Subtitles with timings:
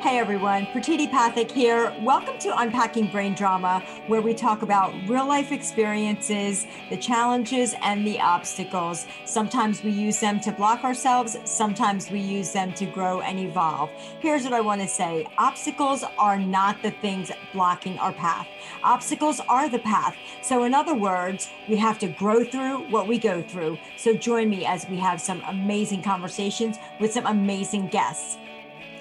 [0.00, 1.94] Hey everyone, Pratiti Pathak here.
[2.00, 8.06] Welcome to Unpacking Brain Drama, where we talk about real life experiences, the challenges, and
[8.06, 9.06] the obstacles.
[9.26, 13.90] Sometimes we use them to block ourselves, sometimes we use them to grow and evolve.
[14.20, 18.48] Here's what I want to say obstacles are not the things blocking our path,
[18.82, 20.16] obstacles are the path.
[20.40, 23.76] So, in other words, we have to grow through what we go through.
[23.98, 28.38] So, join me as we have some amazing conversations with some amazing guests.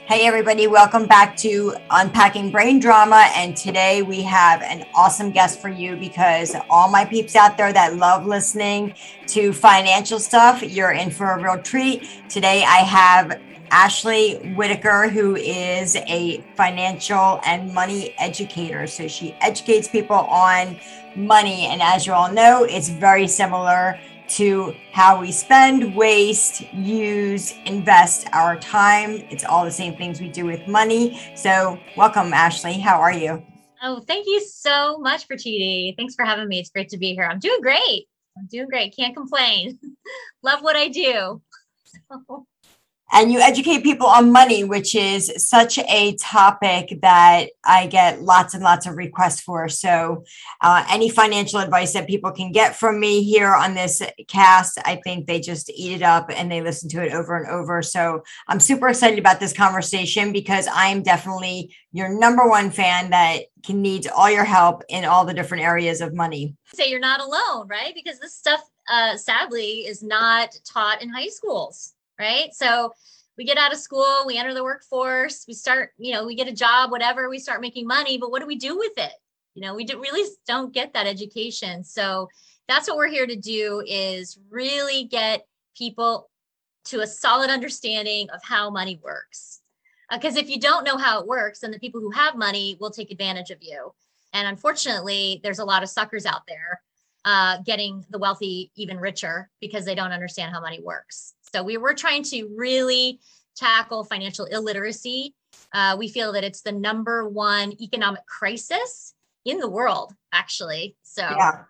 [0.09, 3.27] Hey, everybody, welcome back to Unpacking Brain Drama.
[3.35, 7.71] And today we have an awesome guest for you because all my peeps out there
[7.71, 8.95] that love listening
[9.27, 12.09] to financial stuff, you're in for a real treat.
[12.27, 18.87] Today I have Ashley Whittaker, who is a financial and money educator.
[18.87, 20.79] So she educates people on
[21.15, 21.67] money.
[21.67, 23.99] And as you all know, it's very similar
[24.29, 29.23] to how we spend, waste, use, invest our time.
[29.29, 31.19] It's all the same things we do with money.
[31.35, 32.79] So, welcome, Ashley.
[32.79, 33.43] How are you?
[33.81, 35.95] Oh, thank you so much Pratiti.
[35.95, 36.59] Thanks for having me.
[36.59, 37.23] It's great to be here.
[37.23, 38.07] I'm doing great.
[38.37, 38.95] I'm doing great.
[38.95, 39.79] Can't complain.
[40.43, 41.41] Love what I do.
[43.11, 48.21] So and you educate people on money, which is such a topic that I get
[48.21, 49.67] lots and lots of requests for.
[49.69, 50.23] So,
[50.61, 55.01] uh, any financial advice that people can get from me here on this cast, I
[55.03, 57.81] think they just eat it up and they listen to it over and over.
[57.81, 63.43] So, I'm super excited about this conversation because I'm definitely your number one fan that
[63.63, 66.55] can need all your help in all the different areas of money.
[66.73, 67.93] Say you're not alone, right?
[67.93, 72.53] Because this stuff, uh, sadly, is not taught in high schools right?
[72.53, 72.93] So
[73.37, 76.49] we get out of school, we enter the workforce, we start, you know, we get
[76.49, 79.13] a job, whatever, we start making money, but what do we do with it?
[79.55, 81.83] You know, we do, really don't get that education.
[81.83, 82.27] So
[82.67, 86.29] that's what we're here to do is really get people
[86.85, 89.61] to a solid understanding of how money works.
[90.11, 92.77] Because uh, if you don't know how it works, then the people who have money
[92.79, 93.93] will take advantage of you.
[94.33, 96.81] And unfortunately, there's a lot of suckers out there
[97.25, 101.35] uh, getting the wealthy even richer because they don't understand how money works.
[101.53, 103.19] So we were trying to really
[103.55, 105.35] tackle financial illiteracy.
[105.73, 109.13] Uh, we feel that it's the number one economic crisis
[109.45, 110.95] in the world, actually.
[111.03, 111.21] So.
[111.21, 111.63] Yeah.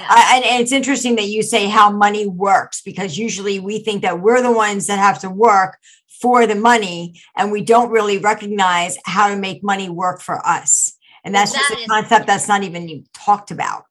[0.00, 0.06] Yeah.
[0.08, 4.20] Uh, and, it's interesting that you say how money works because usually we think that
[4.20, 5.76] we're the ones that have to work
[6.20, 10.96] for the money and we don't really recognize how to make money work for us.
[11.22, 13.84] And that's that just a concept that's not even talked about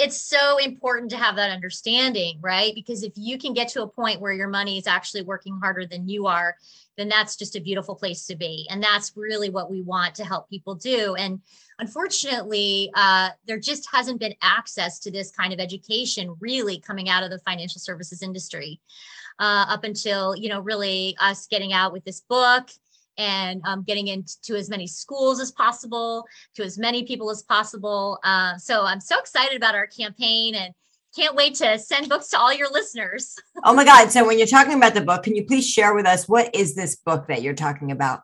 [0.00, 2.74] it's so important to have that understanding, right?
[2.74, 5.84] Because if you can get to a point where your money is actually working harder
[5.84, 6.56] than you are,
[6.96, 8.66] then that's just a beautiful place to be.
[8.70, 11.14] And that's really what we want to help people do.
[11.16, 11.40] And
[11.78, 17.22] unfortunately, uh, there just hasn't been access to this kind of education really coming out
[17.22, 18.80] of the financial services industry
[19.38, 22.70] uh, up until, you know, really us getting out with this book
[23.20, 28.18] and um, getting into as many schools as possible, to as many people as possible.
[28.24, 30.72] Uh, so I'm so excited about our campaign and
[31.14, 33.36] can't wait to send books to all your listeners.
[33.64, 34.10] oh my God.
[34.10, 36.74] So when you're talking about the book, can you please share with us what is
[36.74, 38.22] this book that you're talking about?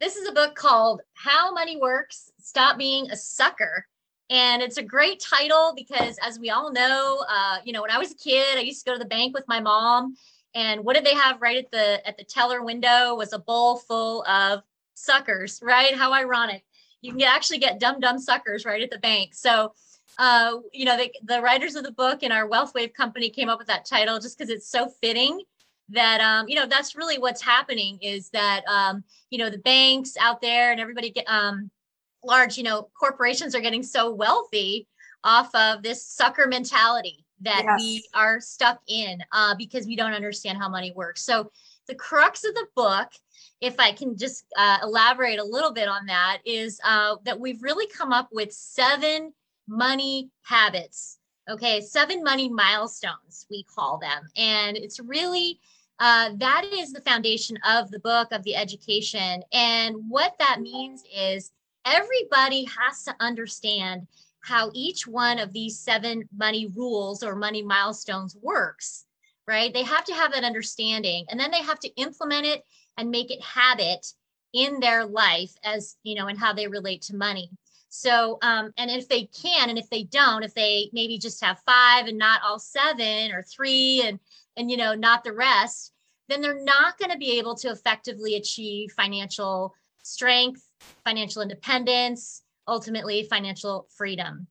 [0.00, 3.86] This is a book called How Money Works Stop Being a Sucker.
[4.30, 7.98] And it's a great title because, as we all know, uh, you know, when I
[7.98, 10.16] was a kid, I used to go to the bank with my mom
[10.54, 13.76] and what did they have right at the at the teller window was a bowl
[13.76, 14.62] full of
[14.94, 15.94] suckers right?
[15.94, 16.64] How ironic.
[17.00, 19.34] You can actually get Dum Dum suckers right at the bank.
[19.34, 19.72] So
[20.18, 23.48] uh, you know the, the writers of the book and our wealth wave company came
[23.48, 25.40] up with that title just because it's so fitting
[25.88, 30.16] that um, you know that's really what's happening is that um, you know the banks
[30.20, 31.70] out there and everybody get um,
[32.24, 34.86] large you know corporations are getting so wealthy
[35.24, 37.80] off of this sucker mentality that yes.
[37.80, 41.22] we are stuck in uh, because we don't understand how money works.
[41.22, 41.50] So,
[41.86, 43.08] the crux of the book,
[43.60, 47.62] if I can just uh, elaborate a little bit on that, is uh, that we've
[47.62, 49.32] really come up with seven
[49.66, 51.18] money habits.
[51.48, 54.28] Okay, seven money milestones, we call them.
[54.36, 55.60] And it's really
[56.00, 59.42] uh, that is the foundation of the book, of the education.
[59.52, 61.50] And what that means is
[61.84, 64.06] everybody has to understand
[64.48, 69.04] how each one of these seven money rules or money milestones works,
[69.46, 69.74] right?
[69.74, 72.64] They have to have that understanding and then they have to implement it
[72.96, 74.06] and make it habit
[74.54, 77.50] in their life as, you know, and how they relate to money.
[77.90, 81.60] So, um, and if they can, and if they don't, if they maybe just have
[81.66, 84.18] five and not all seven or three and,
[84.56, 85.92] and, you know, not the rest,
[86.28, 90.62] then they're not going to be able to effectively achieve financial strength,
[91.04, 94.46] financial independence, ultimately financial freedom.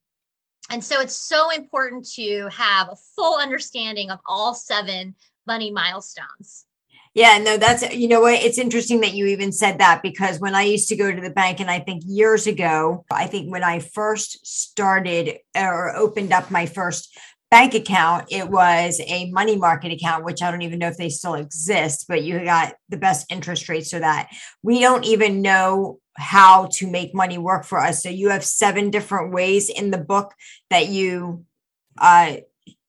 [0.70, 5.16] And so it's so important to have a full understanding of all seven
[5.46, 6.66] money milestones.
[7.14, 8.44] Yeah, no, that's, you know what?
[8.44, 11.32] It's interesting that you even said that because when I used to go to the
[11.32, 16.52] bank, and I think years ago, I think when I first started or opened up
[16.52, 17.18] my first
[17.50, 21.10] bank account, it was a money market account, which I don't even know if they
[21.10, 24.30] still exist, but you got the best interest rates so that
[24.62, 28.04] we don't even know how to make money work for us.
[28.04, 30.34] So you have seven different ways in the book
[30.70, 31.46] that you
[31.98, 32.38] uh,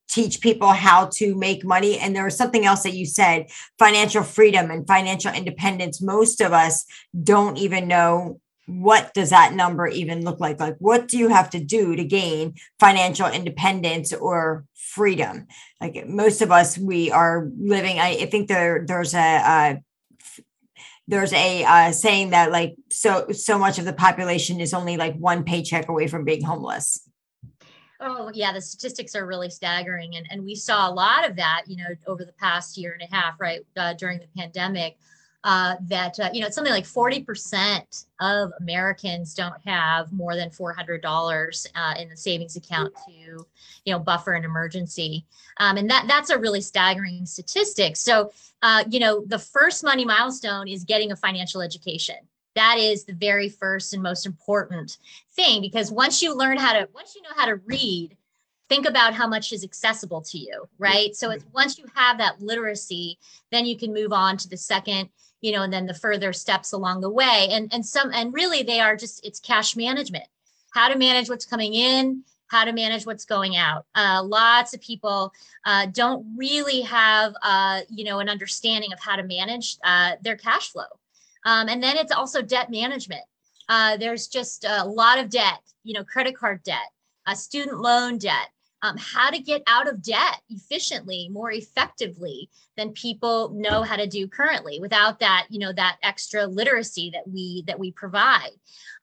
[0.08, 1.98] teach people how to make money.
[1.98, 3.46] And there was something else that you said
[3.78, 6.00] financial freedom and financial independence.
[6.00, 6.86] Most of us
[7.22, 11.48] don't even know what does that number even look like like what do you have
[11.48, 15.46] to do to gain financial independence or freedom
[15.80, 19.82] like most of us we are living i, think there there's a, a
[21.08, 25.16] there's a uh, saying that like so so much of the population is only like
[25.16, 27.08] one paycheck away from being homeless
[28.00, 30.16] Oh, yeah, the statistics are really staggering.
[30.16, 33.02] And, and we saw a lot of that, you know, over the past year and
[33.02, 34.98] a half, right, uh, during the pandemic.
[35.48, 40.50] Uh, that uh, you know it's something like 40% of americans don't have more than
[40.50, 43.46] $400 uh, in the savings account to
[43.88, 45.24] you know buffer an emergency.
[45.56, 47.96] Um, and that that's a really staggering statistic.
[47.96, 48.30] So
[48.60, 52.16] uh, you know the first money milestone is getting a financial education.
[52.54, 54.98] That is the very first and most important
[55.32, 58.18] thing because once you learn how to once you know how to read
[58.68, 61.16] think about how much is accessible to you right?
[61.16, 63.18] So it's once you have that literacy
[63.50, 65.08] then you can move on to the second
[65.40, 67.48] you know and then the further steps along the way.
[67.50, 70.24] And and some and really they are just it's cash management.
[70.72, 73.84] How to manage what's coming in how to manage what's going out.
[73.94, 75.32] Uh, lots of people
[75.64, 80.36] uh, don't really have uh, you know an understanding of how to manage uh, their
[80.36, 80.84] cash flow.
[81.44, 83.22] Um, and then it's also debt management.
[83.68, 86.90] Uh, there's just a lot of debt, you know, credit card debt,
[87.34, 88.48] student loan debt,
[88.82, 94.06] um, how to get out of debt efficiently, more effectively than people know how to
[94.06, 98.52] do currently without that, you know, that extra literacy that we that we provide.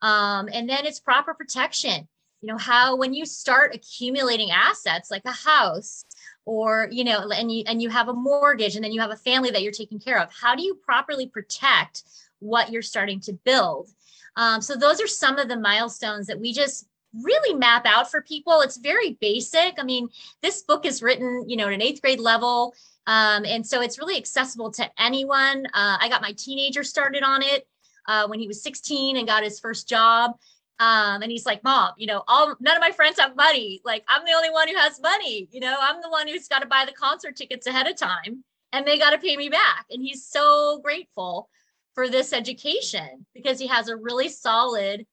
[0.01, 2.07] Um, and then it's proper protection.
[2.41, 6.05] You know, how when you start accumulating assets like a house
[6.45, 9.15] or you know and you and you have a mortgage and then you have a
[9.15, 12.03] family that you're taking care of how do you properly protect
[12.39, 13.89] what you're starting to build.
[14.35, 16.87] Um, so those are some of the milestones that we just
[17.21, 18.61] really map out for people.
[18.61, 19.75] It's very basic.
[19.79, 20.09] I mean,
[20.41, 22.73] this book is written, you know, at an eighth grade level.
[23.07, 25.65] Um, and so it's really accessible to anyone.
[25.67, 27.67] Uh, I got my teenager started on it
[28.07, 30.31] uh, when he was 16 and got his first job.
[30.79, 33.81] Um, and he's like, Mom, you know, all none of my friends have money.
[33.85, 35.47] Like, I'm the only one who has money.
[35.51, 38.43] You know, I'm the one who's got to buy the concert tickets ahead of time
[38.73, 39.85] and they got to pay me back.
[39.89, 41.49] And he's so grateful
[41.93, 45.05] for this education because he has a really solid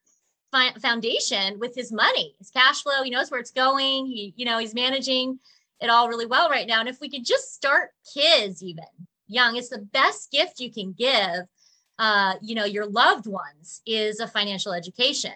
[0.80, 3.02] foundation with his money, his cash flow.
[3.02, 4.06] He knows where it's going.
[4.06, 5.38] He, you know, he's managing
[5.80, 6.80] it all really well right now.
[6.80, 8.84] And if we could just start kids even
[9.26, 11.46] young, it's the best gift you can give.
[11.98, 15.32] Uh, you know, your loved ones is a financial education.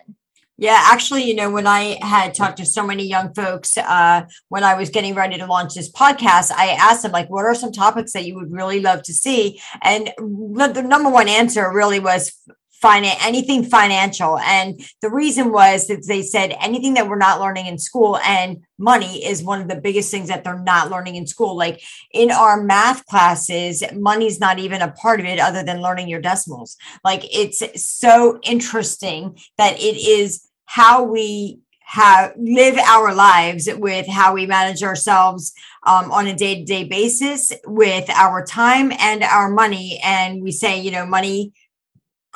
[0.58, 4.64] Yeah, actually, you know, when I had talked to so many young folks uh, when
[4.64, 7.72] I was getting ready to launch this podcast, I asked them, like, what are some
[7.72, 9.60] topics that you would really love to see?
[9.82, 12.32] And the number one answer really was
[12.81, 14.38] finance anything financial.
[14.38, 18.64] And the reason was that they said anything that we're not learning in school and
[18.78, 21.56] money is one of the biggest things that they're not learning in school.
[21.56, 21.82] Like
[22.12, 26.20] in our math classes money's not even a part of it other than learning your
[26.20, 26.76] decimals.
[27.05, 34.35] Like it's so interesting that it is how we have live our lives with how
[34.35, 35.52] we manage ourselves
[35.87, 40.00] um, on a day-to-day basis with our time and our money.
[40.02, 41.52] And we say you know money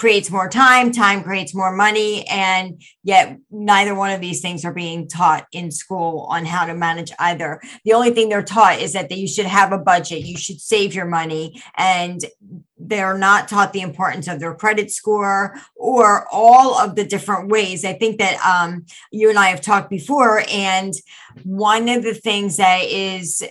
[0.00, 2.26] creates more time, time creates more money.
[2.26, 6.72] And yet, neither one of these things are being taught in school on how to
[6.72, 7.60] manage either.
[7.84, 10.94] The only thing they're taught is that you should have a budget, you should save
[10.94, 12.18] your money, and
[12.78, 17.84] they're not taught the importance of their credit score or all of the different ways.
[17.84, 20.42] I think that um, you and I have talked before.
[20.50, 20.94] And
[21.44, 23.42] one of the things that is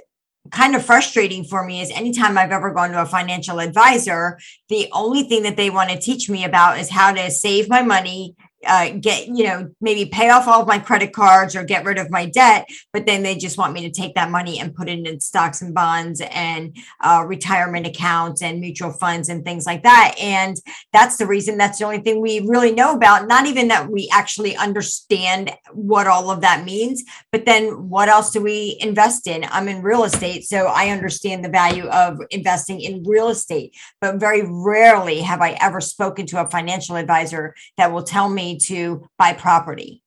[0.52, 4.88] kind of frustrating for me is anytime I've ever gone to a financial advisor, the
[4.94, 8.36] only thing that they want to teach me about is how to save my money
[8.68, 11.98] uh, get you know maybe pay off all of my credit cards or get rid
[11.98, 14.90] of my debt but then they just want me to take that money and put
[14.90, 19.84] it in stocks and bonds and uh, retirement accounts and mutual funds and things like
[19.84, 20.16] that.
[20.20, 20.58] And
[20.92, 24.10] that's the reason that's the only thing we really know about not even that we
[24.12, 29.46] actually understand what all of that means but then what else do we invest in?
[29.50, 34.20] I'm in real estate so i understand the value of investing in real estate but
[34.20, 39.08] very rarely have i ever spoken to a financial advisor that will tell me to
[39.18, 40.04] buy property?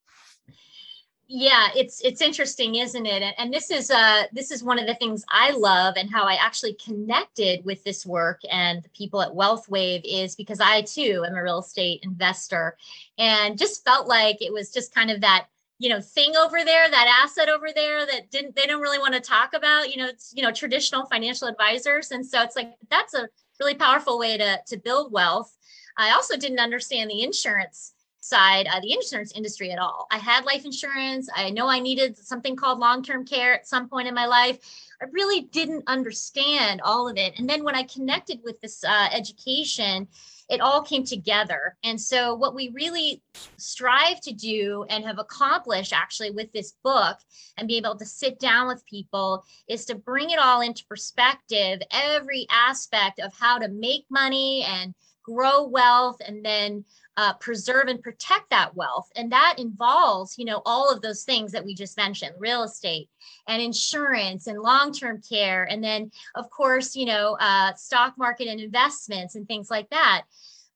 [1.25, 3.33] yeah it's it's interesting isn't it?
[3.37, 6.33] And, this is uh this is one of the things i love and how i
[6.33, 11.23] actually connected with this work and the people at wealth wave is because i too
[11.25, 12.77] am a real estate investor
[13.17, 15.47] and just felt like it was just kind of that
[15.83, 19.13] you know thing over there that asset over there that didn't they don't really want
[19.13, 22.11] to talk about you know it's you know traditional financial advisors.
[22.11, 23.27] And so it's like that's a
[23.59, 25.55] really powerful way to to build wealth.
[25.97, 27.92] I also didn't understand the insurance
[28.23, 30.07] side of the insurance industry at all.
[30.09, 31.27] I had life insurance.
[31.35, 34.59] I know I needed something called long term care at some point in my life.
[35.01, 37.37] I really didn't understand all of it.
[37.37, 40.07] And then when I connected with this uh, education,
[40.49, 41.75] it all came together.
[41.83, 43.21] And so, what we really
[43.57, 47.17] strive to do and have accomplished actually with this book
[47.57, 51.81] and be able to sit down with people is to bring it all into perspective,
[51.91, 56.83] every aspect of how to make money and grow wealth and then
[57.17, 59.09] uh, preserve and protect that wealth.
[59.15, 63.09] And that involves you know all of those things that we just mentioned real estate
[63.47, 65.63] and insurance and long-term care.
[65.63, 70.23] And then of course you know uh, stock market and investments and things like that.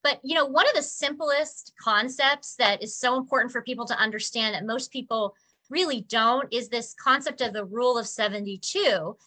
[0.03, 3.97] But you know one of the simplest concepts that is so important for people to
[3.97, 5.35] understand that most people
[5.69, 9.17] really don't is this concept of the rule of 72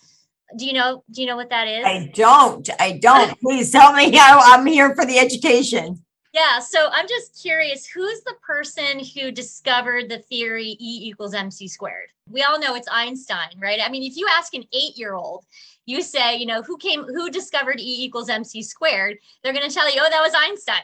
[0.56, 1.84] do you know do you know what that is?
[1.84, 3.38] I don't i don't.
[3.40, 6.02] Please tell me i'm here for the education
[6.32, 11.66] yeah, so I'm just curious who's the person who discovered the theory E equals mc
[11.66, 12.08] squared?
[12.28, 13.80] We all know it's Einstein, right?
[13.84, 15.44] I mean, if you ask an eight year old,
[15.86, 19.18] you say, you know, who came, who discovered E equals mc squared?
[19.42, 20.82] They're going to tell you, oh, that was Einstein,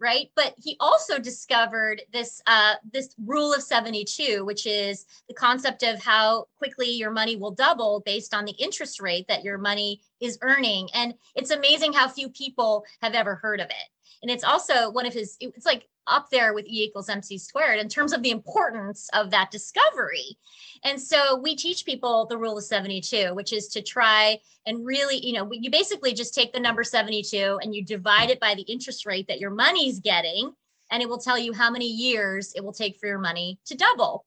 [0.00, 0.30] right?
[0.34, 6.02] But he also discovered this uh, this rule of 72, which is the concept of
[6.02, 10.38] how quickly your money will double based on the interest rate that your money is
[10.42, 10.88] earning.
[10.94, 13.88] And it's amazing how few people have ever heard of it
[14.24, 17.78] and it's also one of his it's like up there with e equals mc squared
[17.78, 20.36] in terms of the importance of that discovery.
[20.84, 25.16] And so we teach people the rule of 72 which is to try and really
[25.24, 28.62] you know you basically just take the number 72 and you divide it by the
[28.62, 30.52] interest rate that your money's getting
[30.90, 33.76] and it will tell you how many years it will take for your money to
[33.76, 34.24] double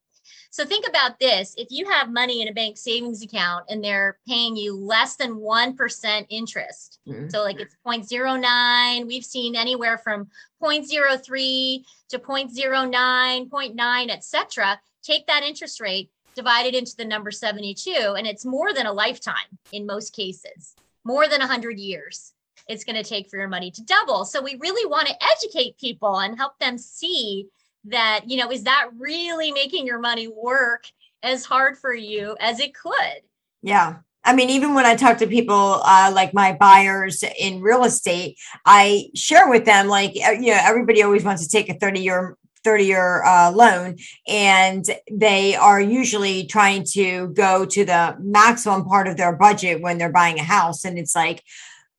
[0.49, 1.53] so think about this.
[1.57, 5.35] If you have money in a bank savings account and they're paying you less than
[5.35, 7.29] 1% interest, mm-hmm.
[7.29, 10.27] so like it's 0.09, we've seen anywhere from
[10.61, 14.79] 0.03 to 0.09, 0.9, etc.
[15.03, 18.93] Take that interest rate, divide it into the number 72, and it's more than a
[18.93, 19.35] lifetime
[19.71, 22.33] in most cases, more than 100 years
[22.67, 24.25] it's going to take for your money to double.
[24.25, 27.47] So we really want to educate people and help them see
[27.89, 30.85] that, you know, is that really making your money work
[31.23, 33.21] as hard for you as it could?
[33.61, 33.97] Yeah.
[34.23, 38.37] I mean, even when I talk to people uh, like my buyers in real estate,
[38.65, 42.01] I share with them, like, uh, you know, everybody always wants to take a 30
[42.01, 43.95] year 30 year uh, loan
[44.27, 49.97] and they are usually trying to go to the maximum part of their budget when
[49.97, 51.41] they're buying a house and it's like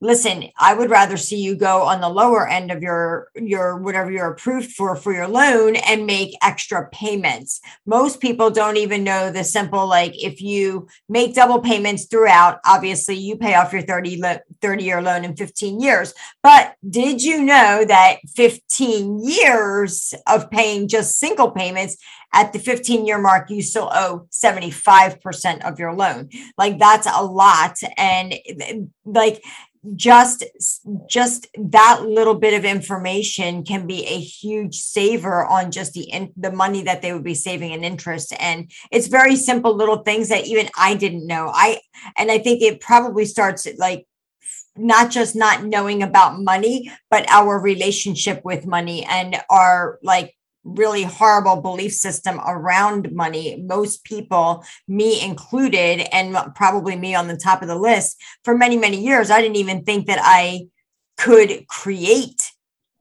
[0.00, 4.10] listen i would rather see you go on the lower end of your your whatever
[4.10, 9.30] you're approved for for your loan and make extra payments most people don't even know
[9.30, 14.22] the simple like if you make double payments throughout obviously you pay off your 30
[14.60, 20.86] 30 year loan in 15 years but did you know that 15 years of paying
[20.86, 21.96] just single payments
[22.32, 26.28] at the 15 year mark, you still owe 75% of your loan.
[26.56, 27.76] Like that's a lot.
[27.96, 28.34] And
[29.04, 29.42] like
[29.94, 30.44] just
[31.08, 36.32] just that little bit of information can be a huge saver on just the in,
[36.36, 38.32] the money that they would be saving in interest.
[38.38, 41.50] And it's very simple little things that even I didn't know.
[41.52, 41.80] I
[42.16, 44.06] and I think it probably starts like
[44.76, 50.37] not just not knowing about money but our relationship with money and our like
[50.68, 53.62] really horrible belief system around money.
[53.66, 58.76] Most people, me included, and probably me on the top of the list, for many,
[58.76, 60.68] many years, I didn't even think that I
[61.16, 62.52] could create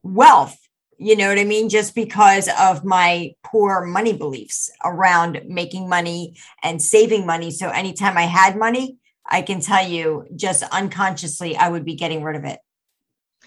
[0.04, 0.58] wealth.
[0.98, 1.70] You know what I mean?
[1.70, 7.52] Just because of my poor money beliefs around making money and saving money.
[7.52, 8.98] So anytime I had money,
[9.30, 12.60] I can tell you just unconsciously, I would be getting rid of it.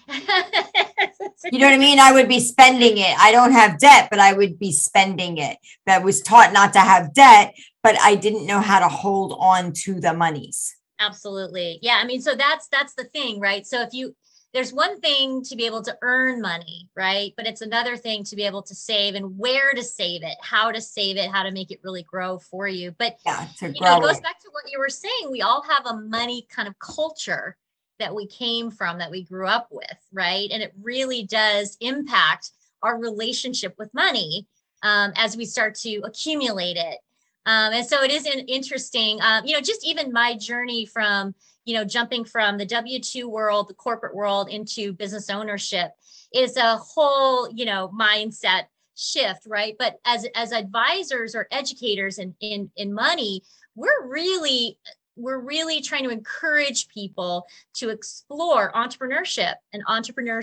[1.51, 1.99] you know what I mean?
[1.99, 3.17] I would be spending it.
[3.17, 5.57] I don't have debt, but I would be spending it.
[5.85, 9.73] That was taught not to have debt, but I didn't know how to hold on
[9.83, 10.75] to the monies.
[10.99, 11.79] Absolutely.
[11.81, 11.99] Yeah.
[12.01, 13.65] I mean, so that's that's the thing, right?
[13.65, 14.15] So if you
[14.53, 17.33] there's one thing to be able to earn money, right?
[17.37, 20.71] But it's another thing to be able to save and where to save it, how
[20.71, 22.93] to save it, how to make it really grow for you.
[22.97, 25.31] But yeah, you know, it goes back to what you were saying.
[25.31, 27.55] We all have a money kind of culture
[28.01, 30.49] that we came from, that we grew up with, right?
[30.51, 32.51] And it really does impact
[32.83, 34.47] our relationship with money.
[34.83, 36.99] um, as we start to accumulate it.
[37.45, 41.33] Um, and so it is an interesting, um, you know, just even my journey from,
[41.65, 45.91] you know, jumping from the W 2 world, the corporate world into business ownership
[46.33, 48.63] is a whole, you know, mindset
[48.95, 49.75] shift, right?
[49.77, 53.43] But as as advisors or educators in in in money,
[53.75, 54.77] we're really
[55.15, 60.41] we're really trying to encourage people to explore entrepreneurship and entrepreneur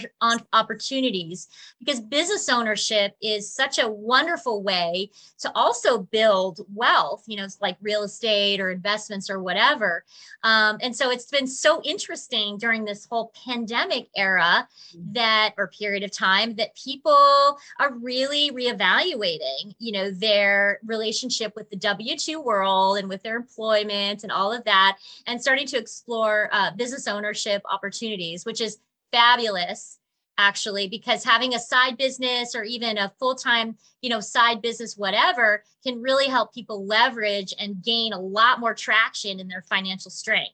[0.52, 1.48] opportunities
[1.78, 7.60] because business ownership is such a wonderful way to also build wealth you know it's
[7.60, 10.04] like real estate or investments or whatever
[10.42, 15.12] um, and so it's been so interesting during this whole pandemic era mm-hmm.
[15.12, 21.68] that or period of time that people are really reevaluating you know their relationship with
[21.70, 26.48] the w2 world and with their employment and all of that and starting to explore
[26.52, 28.78] uh, business ownership opportunities, which is
[29.12, 29.98] fabulous
[30.38, 35.64] actually because having a side business or even a full-time you know side business whatever
[35.84, 40.52] can really help people leverage and gain a lot more traction in their financial strength.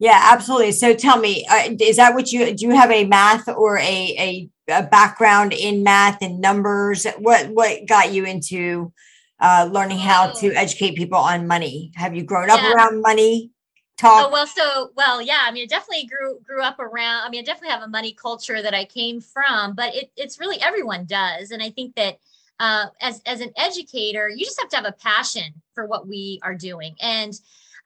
[0.00, 0.72] Yeah absolutely.
[0.72, 3.80] So tell me uh, is that what you do you have a math or a,
[3.88, 7.06] a, a background in math and numbers?
[7.18, 8.92] What what got you into
[9.40, 10.56] uh, learning how to oh.
[10.56, 11.92] educate people on money.
[11.94, 12.72] Have you grown up yeah.
[12.72, 13.50] around money?
[13.96, 14.26] Talk.
[14.28, 15.40] Oh well, so well, yeah.
[15.44, 17.26] I mean, I definitely grew grew up around.
[17.26, 20.38] I mean, I definitely have a money culture that I came from, but it, it's
[20.38, 22.18] really everyone does, and I think that
[22.60, 26.38] uh, as as an educator, you just have to have a passion for what we
[26.44, 27.34] are doing, and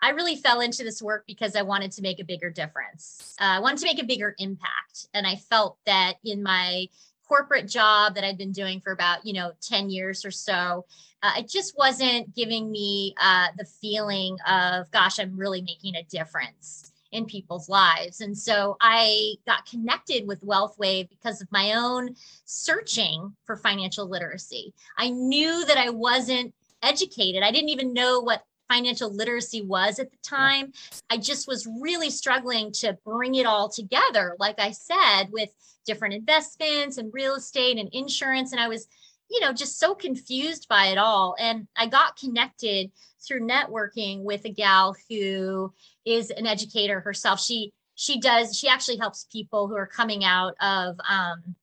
[0.03, 3.35] I really fell into this work because I wanted to make a bigger difference.
[3.41, 6.89] Uh, I wanted to make a bigger impact, and I felt that in my
[7.33, 10.85] corporate job that I'd been doing for about, you know, 10 years or so,
[11.23, 16.03] uh, it just wasn't giving me uh, the feeling of, gosh, I'm really making a
[16.03, 18.21] difference in people's lives.
[18.21, 24.75] And so I got connected with WealthWave because of my own searching for financial literacy.
[24.99, 27.43] I knew that I wasn't educated.
[27.43, 30.73] I didn't even know what financial literacy was at the time.
[31.11, 35.51] I just was really struggling to bring it all together, like I said, with
[35.85, 38.53] different investments and real estate and insurance.
[38.53, 38.87] And I was,
[39.31, 41.37] you know, just so confused by it all.
[41.39, 42.91] And I got connected
[43.27, 45.73] through networking with a gal who
[46.07, 47.41] is an educator herself.
[47.41, 51.55] She she does she actually helps people who are coming out of um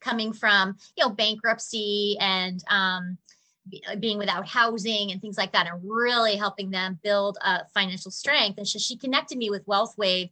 [0.00, 3.18] coming from you know bankruptcy and um
[4.00, 8.58] being without housing and things like that and really helping them build a financial strength.
[8.58, 10.30] And so she connected me with wealthwave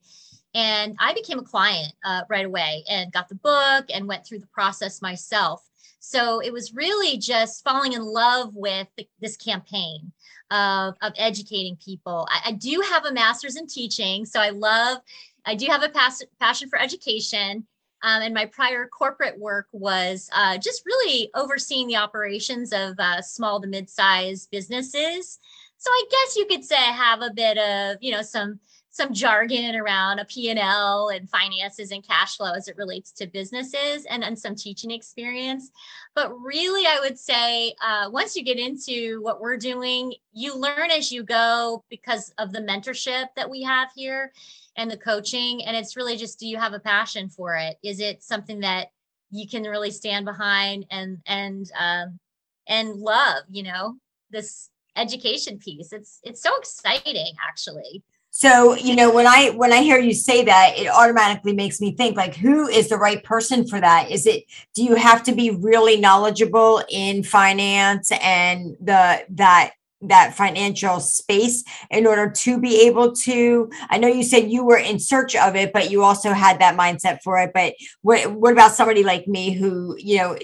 [0.54, 4.40] and i became a client uh, right away and got the book and went through
[4.40, 5.64] the process myself.
[6.00, 10.12] So it was really just falling in love with the, this campaign
[10.50, 12.26] of, of educating people.
[12.30, 14.98] I, I, do have a master's in teaching so i love
[15.46, 17.66] i do have a pas- passion for education
[18.02, 23.20] um, and my prior corporate work was uh, just really overseeing the operations of uh,
[23.20, 25.38] small to mid-sized businesses.
[25.78, 29.14] So I guess you could say I have a bit of, you know, some some
[29.14, 34.24] jargon around a P&L and finances and cash flow as it relates to businesses and,
[34.24, 35.70] and some teaching experience.
[36.14, 40.90] But really, I would say uh, once you get into what we're doing, you learn
[40.90, 44.32] as you go because of the mentorship that we have here
[44.76, 45.64] and the coaching.
[45.64, 47.78] And it's really just do you have a passion for it?
[47.84, 48.88] Is it something that
[49.30, 52.18] you can really stand behind and and um,
[52.66, 53.44] and love?
[53.48, 53.96] You know
[54.30, 55.92] this education piece.
[55.92, 58.02] It's it's so exciting actually.
[58.32, 61.94] So, you know, when I when I hear you say that, it automatically makes me
[61.94, 64.10] think like who is the right person for that?
[64.10, 70.34] Is it do you have to be really knowledgeable in finance and the that that
[70.34, 74.98] financial space in order to be able to i know you said you were in
[74.98, 78.72] search of it but you also had that mindset for it but what, what about
[78.72, 80.38] somebody like me who you know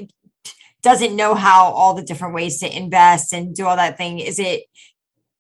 [0.83, 4.39] doesn't know how all the different ways to invest and do all that thing is
[4.39, 4.65] it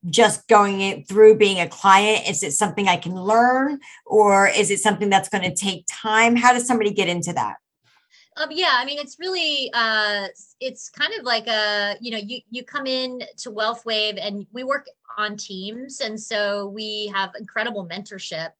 [0.08, 2.28] just going it through being a client?
[2.28, 6.36] Is it something i can learn or is it something that's going to take time?
[6.36, 7.56] How does somebody get into that?
[8.38, 10.26] Um, yeah, I mean, it's really, uh,
[10.60, 14.62] it's kind of like a, you know, you you come in to WealthWave and we
[14.62, 18.50] work on teams, and so we have incredible mentorship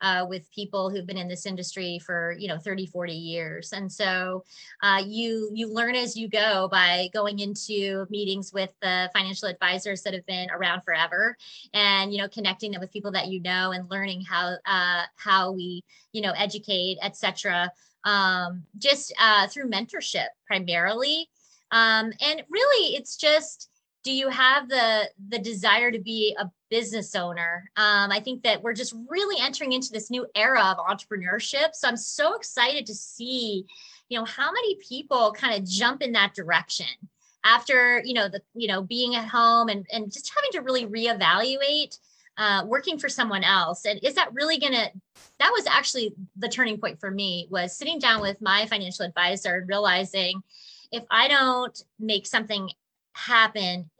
[0.00, 3.72] uh, with people who've been in this industry for you know 30 40 years.
[3.72, 4.44] And so
[4.82, 10.02] uh, you you learn as you go by going into meetings with the financial advisors
[10.02, 11.36] that have been around forever
[11.74, 15.52] and you know connecting them with people that you know and learning how uh, how
[15.52, 17.70] we you know educate etc
[18.04, 21.28] um, just uh, through mentorship primarily.
[21.70, 23.69] Um, and really it's just
[24.02, 27.70] do you have the the desire to be a business owner?
[27.76, 31.74] Um, i think that we're just really entering into this new era of entrepreneurship.
[31.74, 33.66] So i'm so excited to see
[34.08, 36.86] you know how many people kind of jump in that direction
[37.44, 40.86] after you know the you know being at home and and just having to really
[40.86, 41.98] reevaluate
[42.40, 43.84] uh, working for someone else.
[43.84, 44.90] And is that really gonna
[45.38, 49.56] that was actually the turning point for me was sitting down with my financial advisor
[49.56, 50.42] and realizing
[50.92, 52.68] if i don't make something
[53.12, 53.90] happen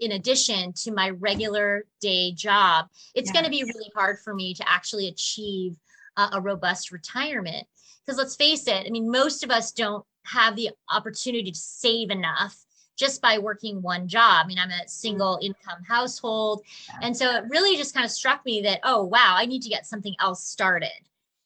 [0.00, 3.32] in addition to my regular day job it's yes.
[3.32, 5.76] going to be really hard for me to actually achieve
[6.16, 7.66] a, a robust retirement
[8.04, 12.10] because let's face it i mean most of us don't have the opportunity to save
[12.10, 14.44] enough just by working one job.
[14.44, 14.88] I mean, I'm a mm-hmm.
[14.88, 16.62] single income household.
[17.02, 19.68] And so it really just kind of struck me that, oh, wow, I need to
[19.68, 20.90] get something else started.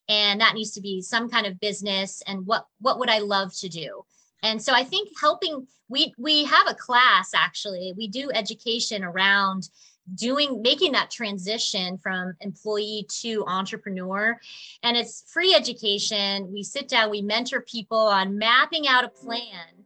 [0.09, 2.23] And that needs to be some kind of business.
[2.27, 4.05] And what what would I love to do?
[4.42, 7.92] And so I think helping we we have a class actually.
[7.96, 9.68] We do education around
[10.14, 14.37] doing making that transition from employee to entrepreneur
[14.83, 19.81] and it's free education we sit down we mentor people on mapping out a plan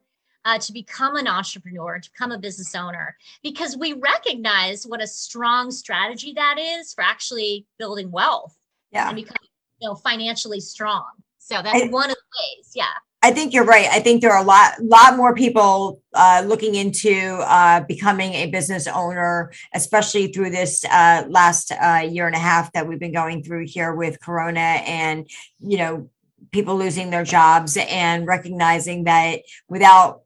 [0.44, 5.06] uh, to become an entrepreneur, to become a business owner, because we recognize what a
[5.06, 8.56] strong strategy that is for actually building wealth
[8.90, 9.08] yeah.
[9.08, 9.48] and becoming
[9.80, 11.06] you know, financially strong.
[11.38, 12.72] So that's I, one of the ways.
[12.74, 12.92] Yeah.
[13.24, 13.88] I think you're right.
[13.90, 18.50] I think there are a lot, lot more people uh, looking into uh, becoming a
[18.50, 23.14] business owner, especially through this uh, last uh, year and a half that we've been
[23.14, 25.26] going through here with Corona, and
[25.58, 26.10] you know,
[26.52, 30.23] people losing their jobs and recognizing that without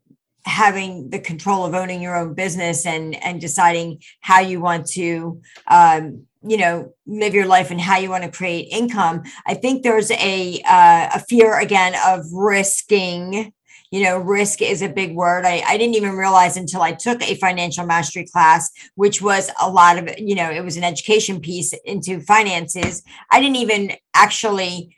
[0.48, 5.40] having the control of owning your own business and and deciding how you want to
[5.68, 9.82] um, you know live your life and how you want to create income i think
[9.82, 13.52] there's a uh, a fear again of risking
[13.90, 15.44] you know risk is a big word.
[15.46, 19.68] I, I didn't even realize until i took a financial mastery class which was a
[19.68, 23.02] lot of you know it was an education piece into finances.
[23.30, 24.97] I didn't even actually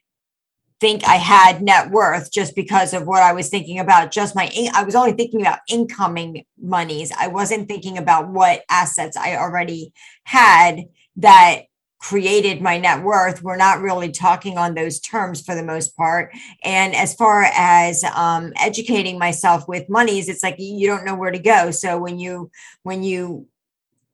[0.81, 4.51] think I had net worth just because of what I was thinking about just my
[4.75, 7.13] I was only thinking about incoming monies.
[7.19, 9.93] I wasn't thinking about what assets I already
[10.25, 10.85] had
[11.17, 11.63] that
[12.01, 13.43] created my net worth.
[13.43, 16.33] We're not really talking on those terms for the most part.
[16.65, 21.31] And as far as um, educating myself with monies, it's like you don't know where
[21.31, 21.71] to go.
[21.71, 22.51] So when you
[22.83, 23.47] when you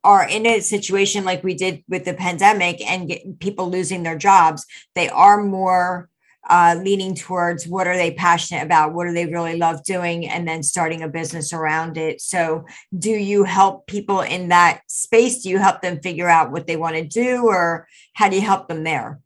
[0.02, 4.66] are in a situation like we did with the pandemic and people losing their jobs,
[4.94, 6.08] they are more
[6.48, 10.46] uh, leaning towards what are they passionate about what do they really love doing and
[10.46, 12.20] then starting a business around it.
[12.20, 12.64] So
[12.96, 15.42] do you help people in that space?
[15.42, 18.42] Do you help them figure out what they want to do or how do you
[18.42, 19.20] help them there?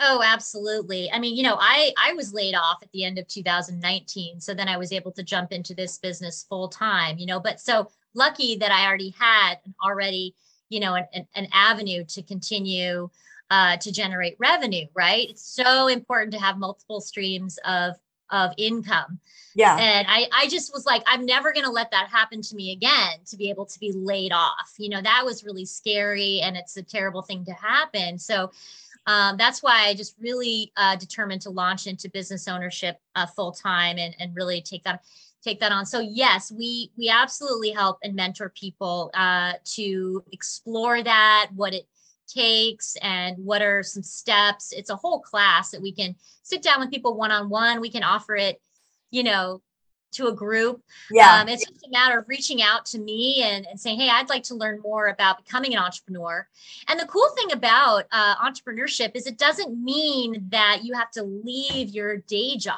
[0.00, 1.10] Oh, absolutely.
[1.10, 4.52] I mean, you know, I I was laid off at the end of 2019, so
[4.52, 7.90] then I was able to jump into this business full time, you know, but so
[8.14, 10.34] lucky that I already had already,
[10.68, 13.08] you know, an, an avenue to continue
[13.50, 15.30] uh, to generate revenue, right?
[15.30, 17.94] It's so important to have multiple streams of
[18.30, 19.20] of income.
[19.54, 19.76] Yeah.
[19.76, 23.20] And I I just was like, I'm never gonna let that happen to me again
[23.26, 24.74] to be able to be laid off.
[24.78, 28.18] You know, that was really scary and it's a terrible thing to happen.
[28.18, 28.50] So
[29.06, 33.52] um, that's why I just really uh, determined to launch into business ownership uh, full
[33.52, 35.04] time and, and really take that
[35.42, 35.86] take that on.
[35.86, 41.86] So yes, we we absolutely help and mentor people uh, to explore that, what it
[42.26, 44.72] takes and what are some steps.
[44.72, 47.80] It's a whole class that we can sit down with people one on one.
[47.80, 48.60] We can offer it,
[49.10, 49.62] you know,
[50.12, 50.82] to a group.
[51.10, 51.40] Yeah.
[51.40, 54.28] Um, it's just a matter of reaching out to me and, and saying, hey, I'd
[54.28, 56.46] like to learn more about becoming an entrepreneur.
[56.88, 61.22] And the cool thing about uh, entrepreneurship is it doesn't mean that you have to
[61.22, 62.76] leave your day job.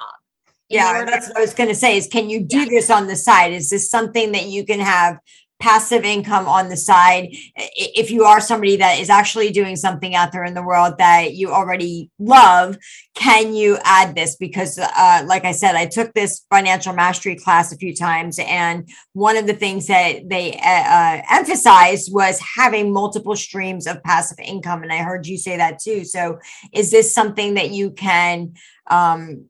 [0.69, 2.69] Yeah, that's what I was going to say is can you do yeah.
[2.69, 3.53] this on the side?
[3.53, 5.19] Is this something that you can have
[5.61, 7.29] passive income on the side.
[7.57, 11.35] If you are somebody that is actually doing something out there in the world that
[11.35, 12.79] you already love
[13.15, 14.37] can you add this?
[14.37, 18.89] Because uh, like i said i took this financial mastery class a few times and
[19.13, 24.39] one of the things that they uh, uh emphasized was having multiple streams of passive
[24.39, 26.05] income and i heard you say that too.
[26.05, 26.39] So
[26.73, 28.55] is this something that you can
[28.89, 29.47] um,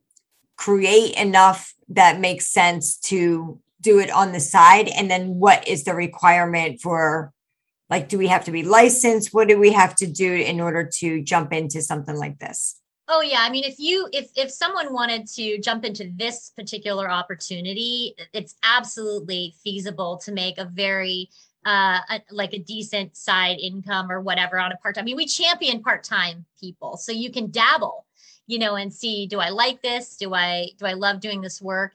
[0.57, 4.88] create enough that makes sense to do it on the side?
[4.88, 7.33] And then what is the requirement for
[7.91, 9.33] like do we have to be licensed?
[9.33, 12.77] What do we have to do in order to jump into something like this?
[13.09, 13.38] Oh yeah.
[13.41, 18.57] I mean if you if if someone wanted to jump into this particular opportunity it's
[18.62, 21.31] absolutely feasible to make a very
[21.64, 25.03] uh a, like a decent side income or whatever on a part-time.
[25.03, 28.05] I mean we champion part-time people so you can dabble
[28.49, 30.17] you know and see do i like this?
[30.17, 31.95] Do i do i love doing this work?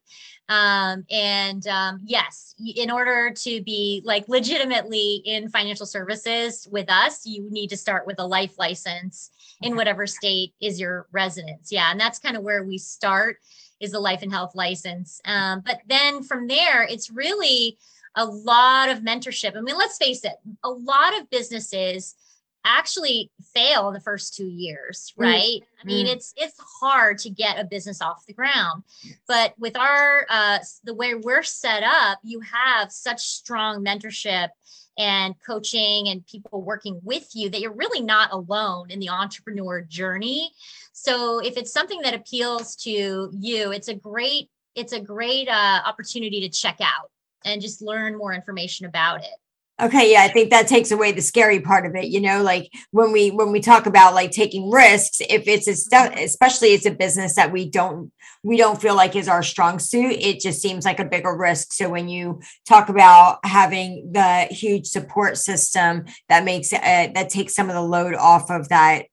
[0.49, 7.25] Um, and um, yes in order to be like legitimately in financial services with us
[7.25, 11.71] you need to start with a life license in whatever state is your residence.
[11.71, 13.37] Yeah and that's kind of where we start
[13.81, 15.19] is the life and health license.
[15.25, 17.77] Um, but then from there it's really
[18.15, 19.57] a lot of mentorship.
[19.57, 22.15] I mean, let's face it, a lot of businesses
[22.65, 25.61] actually fail the first two years mm, right?
[25.61, 25.81] Mm.
[25.81, 26.13] i mean mm.
[26.13, 28.83] it's it's hard to get a business off the ground.
[29.27, 34.49] But with our uh the way we're set up you have such strong mentorship
[34.97, 39.81] and coaching and people working with you that you're really not alone in the entrepreneur
[39.81, 40.51] journey.
[40.93, 45.81] So if it's something that appeals to you it's a great it's a great uh,
[45.85, 47.11] opportunity to check out
[47.45, 49.35] and just learn more information about it
[49.81, 52.05] Okay, yeah, I think that takes away the scary part of it.
[52.05, 55.75] You know, like when we when we talk about like taking risks, if it's a
[55.75, 58.11] stuff, especially it's a business that we don't
[58.43, 61.73] we don't feel like is our strong suit, it just seems like a bigger risk.
[61.73, 67.29] So when you talk about having the huge support system that makes it uh, that
[67.29, 69.05] takes some of the load off of that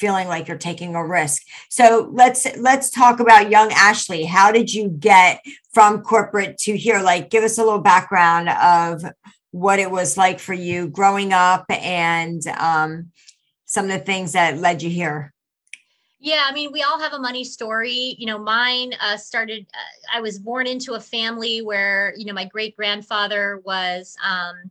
[0.00, 1.42] feeling like you're taking a risk.
[1.68, 4.24] So let's let's talk about young Ashley.
[4.24, 5.42] How did you get
[5.74, 7.00] from corporate to here?
[7.00, 9.04] Like give us a little background of
[9.50, 13.10] what it was like for you growing up and um,
[13.64, 15.32] some of the things that led you here.
[16.20, 18.16] Yeah, I mean, we all have a money story.
[18.18, 22.32] You know, mine uh, started, uh, I was born into a family where, you know,
[22.32, 24.70] my great grandfather was, um,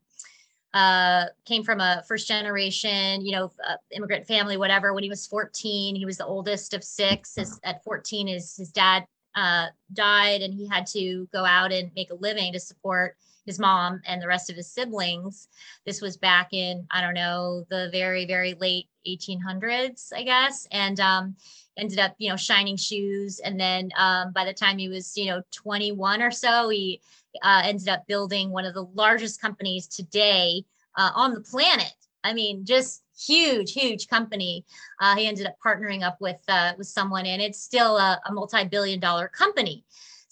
[0.74, 4.94] uh, came from a first generation, you know, uh, immigrant family, whatever.
[4.94, 7.36] When he was 14, he was the oldest of six.
[7.36, 11.92] His, at 14, his, his dad uh, died and he had to go out and
[11.96, 13.16] make a living to support
[13.48, 15.48] his mom and the rest of his siblings.
[15.86, 20.68] This was back in, I don't know, the very, very late 1800s, I guess.
[20.72, 21.36] And um,
[21.78, 23.40] ended up, you know, shining shoes.
[23.40, 27.02] And then um, by the time he was, you know, 21 or so, he
[27.42, 30.64] uh, ended up building one of the largest companies today
[30.98, 31.94] uh, on the planet.
[32.24, 34.66] I mean, just huge, huge company.
[35.00, 38.34] Uh, he ended up partnering up with uh, with someone, and it's still a, a
[38.34, 39.86] multi-billion dollar company.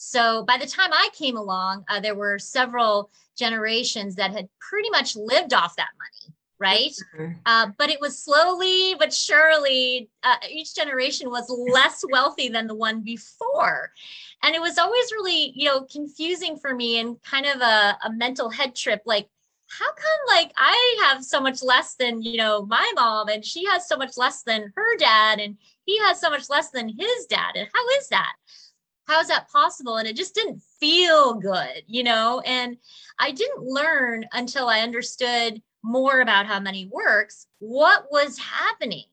[0.05, 4.91] So by the time I came along, uh, there were several generations that had pretty
[4.91, 6.93] much lived off that money, right?
[7.17, 7.33] Mm-hmm.
[7.43, 12.75] Uh, but it was slowly but surely, uh, each generation was less wealthy than the
[12.75, 13.91] one before.
[14.43, 18.11] And it was always really, you know, confusing for me and kind of a, a
[18.11, 19.27] mental head trip like,
[19.67, 23.65] how come like I have so much less than, you know, my mom and she
[23.65, 27.25] has so much less than her dad and he has so much less than his
[27.25, 27.53] dad?
[27.55, 28.33] And how is that?
[29.07, 29.97] How is that possible?
[29.97, 32.41] And it just didn't feel good you know?
[32.45, 32.77] And
[33.19, 39.05] i didn't learn until i understood more about how money works what was happening.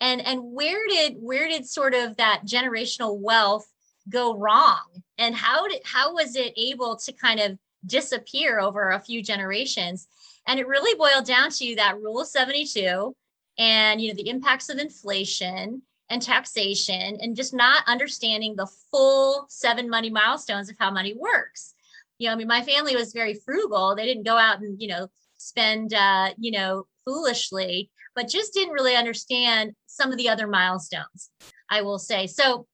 [0.00, 3.66] And and where did where did sort of that generational wealth
[4.08, 5.02] go wrong?
[5.18, 10.08] And how did how was it able to kind of disappear over a few generations?
[10.46, 13.14] And it really boiled down to that rule of 72
[13.58, 19.46] and you know the impacts of inflation and taxation and just not understanding the full
[19.48, 21.74] seven money milestones of how money works.
[22.18, 23.94] You know, I mean, my family was very frugal.
[23.94, 28.74] They didn't go out and, you know, spend, uh, you know, foolishly, but just didn't
[28.74, 31.30] really understand some of the other milestones,
[31.70, 32.26] I will say.
[32.26, 32.66] So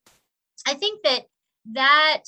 [0.66, 1.26] I think that
[1.72, 2.22] that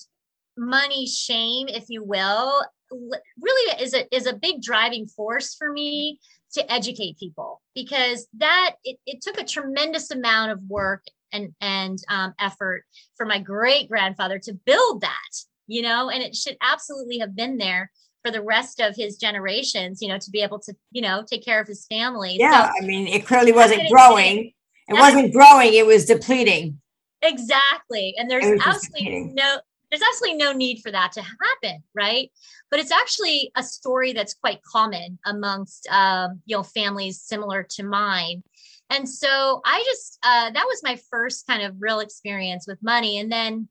[0.57, 6.21] money shame, if you will, really is a, is a big driving force for me
[6.55, 11.99] to educate people because that it, it took a tremendous amount of work and and
[12.09, 12.85] um, effort
[13.17, 17.59] for my great grandfather to build that you know and it should absolutely have been
[17.59, 17.91] there
[18.25, 21.45] for the rest of his generations you know to be able to you know take
[21.45, 22.37] care of his family.
[22.39, 24.53] Yeah so, i mean it clearly wasn't growing.
[24.89, 26.81] It wasn't growing it was depleting.
[27.21, 29.59] Exactly and there's absolutely no
[29.91, 32.31] there's absolutely no need for that to happen right?
[32.71, 37.83] But it's actually a story that's quite common amongst um, you know families similar to
[37.83, 38.43] mine.
[38.91, 43.19] And so i just uh, that was my first kind of real experience with money.
[43.19, 43.69] And then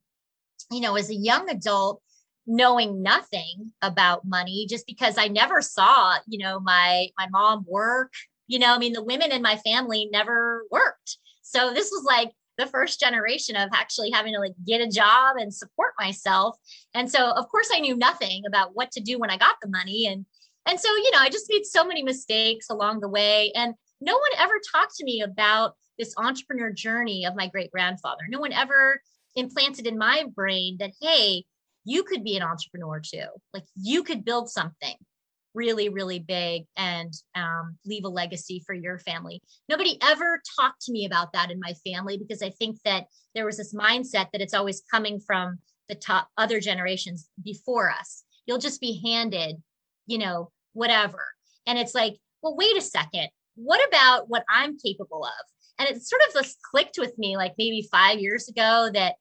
[0.71, 2.01] you know as a young adult
[2.45, 8.13] knowing nothing about money just because i never saw you know my my mom work.
[8.47, 11.17] You know i mean the women in my family never worked.
[11.41, 15.35] So this was like the first generation of actually having to like get a job
[15.37, 16.57] and support myself.
[16.93, 19.69] And so of course I knew nothing about what to do when I got the
[19.69, 20.07] money.
[20.07, 20.25] And
[20.67, 23.53] and so, you know, I just made so many mistakes along the way.
[23.55, 28.23] And no one ever talked to me about this entrepreneur journey of my great grandfather.
[28.27, 29.01] No one ever
[29.35, 31.45] implanted in my brain that, hey,
[31.85, 33.27] you could be an entrepreneur too.
[33.53, 34.95] Like you could build something
[35.57, 39.41] really, really big and um, leave a legacy for your family.
[39.67, 43.45] Nobody ever talked to me about that in my family because I think that there
[43.45, 45.57] was this mindset that it's always coming from
[45.89, 48.23] the top other generations before us.
[48.45, 49.55] You'll just be handed,
[50.05, 51.25] you know, whatever.
[51.65, 53.29] And it's like, well, wait a second.
[53.55, 55.45] What about what I'm capable of?
[55.79, 59.15] And it sort of just clicked with me like maybe five years ago that,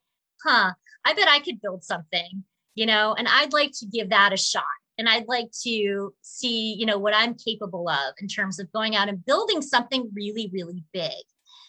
[0.44, 0.72] huh,
[1.02, 2.44] I bet I could build something,
[2.74, 4.64] you know, and I'd like to give that a shot
[4.98, 8.96] and I'd like to see, you know, what I'm capable of in terms of going
[8.96, 11.12] out and building something really, really big.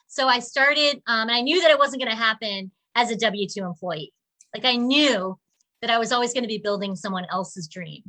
[0.08, 3.18] So I started, um, and I knew that it wasn't going to happen as a
[3.18, 4.14] W 2 employee.
[4.54, 5.38] Like I knew
[5.82, 8.02] that I was always going to be building someone else's dream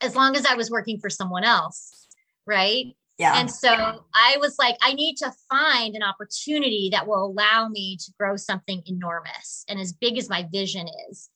[0.00, 2.06] as long as I was working for someone else.
[2.46, 2.86] Right.
[3.18, 3.38] Yeah.
[3.38, 3.68] And so
[4.14, 8.36] I was like, I need to find an opportunity that will allow me to grow
[8.36, 11.28] something enormous and as big as my vision is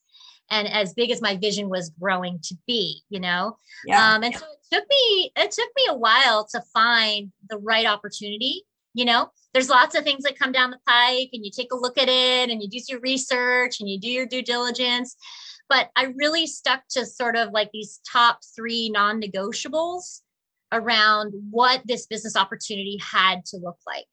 [0.51, 3.57] and as big as my vision was growing to be, you know?
[3.87, 4.15] Yeah.
[4.15, 7.87] Um, and so it took me, it took me a while to find the right
[7.87, 9.31] opportunity, you know?
[9.55, 12.09] There's lots of things that come down the pike and you take a look at
[12.09, 15.17] it and you do your research and you do your due diligence.
[15.69, 20.21] But I really stuck to sort of like these top three non negotiables
[20.71, 24.07] around what this business opportunity had to look like.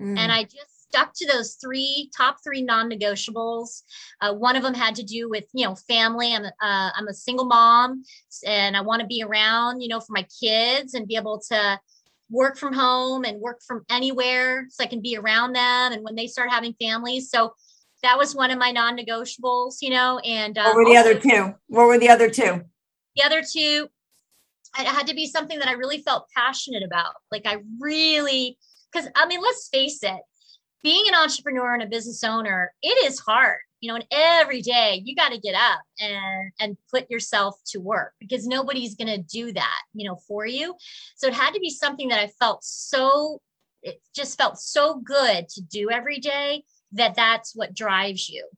[0.00, 0.18] Mm.
[0.18, 3.82] And I just stuck to those three top three non-negotiables.
[4.20, 6.34] Uh, one of them had to do with you know family.
[6.34, 8.04] I'm uh, I'm a single mom,
[8.46, 11.80] and I want to be around you know for my kids and be able to
[12.30, 15.92] work from home and work from anywhere so I can be around them.
[15.92, 17.54] And when they start having families, so
[18.02, 20.18] that was one of my non-negotiables, you know.
[20.20, 21.54] And um, what were the also, other two?
[21.68, 22.62] What were the other two?
[23.16, 23.88] The other two,
[24.78, 27.14] it had to be something that I really felt passionate about.
[27.32, 28.58] Like I really,
[28.92, 30.20] because I mean, let's face it,
[30.82, 33.58] being an entrepreneur and a business owner, it is hard.
[33.80, 37.78] You know, and every day you got to get up and and put yourself to
[37.78, 40.74] work because nobody's going to do that, you know, for you.
[41.16, 43.40] So it had to be something that I felt so
[43.82, 48.48] it just felt so good to do every day that that's what drives you.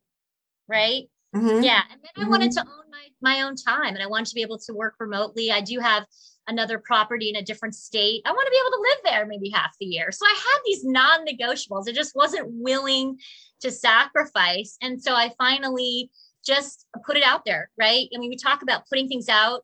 [0.68, 1.04] Right?
[1.34, 1.62] Mm-hmm.
[1.62, 1.82] Yeah.
[1.90, 2.30] And then I mm-hmm.
[2.30, 4.94] wanted to own my, my own time and I wanted to be able to work
[4.98, 5.50] remotely.
[5.52, 6.06] I do have
[6.46, 8.22] another property in a different state.
[8.24, 10.10] I want to be able to live there maybe half the year.
[10.12, 11.88] So I had these non negotiables.
[11.88, 13.18] I just wasn't willing
[13.60, 14.76] to sacrifice.
[14.82, 16.10] And so I finally
[16.44, 18.08] just put it out there, right?
[18.14, 19.62] I mean, we talk about putting things out,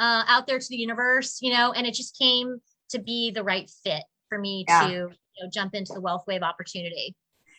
[0.00, 3.42] uh, out there to the universe, you know, and it just came to be the
[3.42, 4.86] right fit for me yeah.
[4.86, 7.14] to you know, jump into the wealth wave opportunity.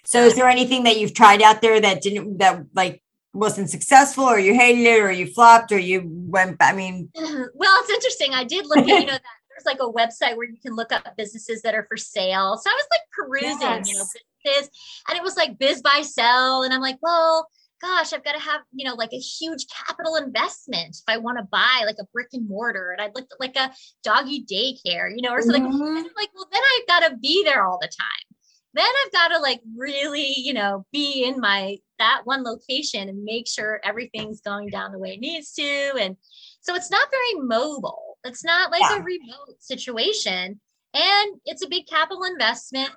[0.05, 3.01] So is there anything that you've tried out there that didn't that like
[3.33, 7.81] wasn't successful or you hated it or you flopped or you went i mean well
[7.81, 10.57] it's interesting i did look at you know that there's like a website where you
[10.61, 13.89] can look up businesses that are for sale so i was like perusing yes.
[13.89, 14.05] you know
[14.43, 14.69] businesses
[15.09, 16.63] and it was like BizBuySell.
[16.63, 17.47] and i'm like well
[17.81, 21.39] gosh i've got to have you know like a huge capital investment if i want
[21.39, 25.09] to buy like a brick and mortar and i'd look at like a doggy daycare
[25.13, 26.07] you know or something mm-hmm.
[26.15, 28.33] like well then i've got to be there all the time
[28.73, 33.23] then I've got to like really, you know, be in my that one location and
[33.23, 35.93] make sure everything's going down the way it needs to.
[35.99, 36.17] And
[36.61, 38.17] so it's not very mobile.
[38.25, 38.97] It's not like yeah.
[38.97, 40.59] a remote situation.
[40.93, 42.89] And it's a big capital investment.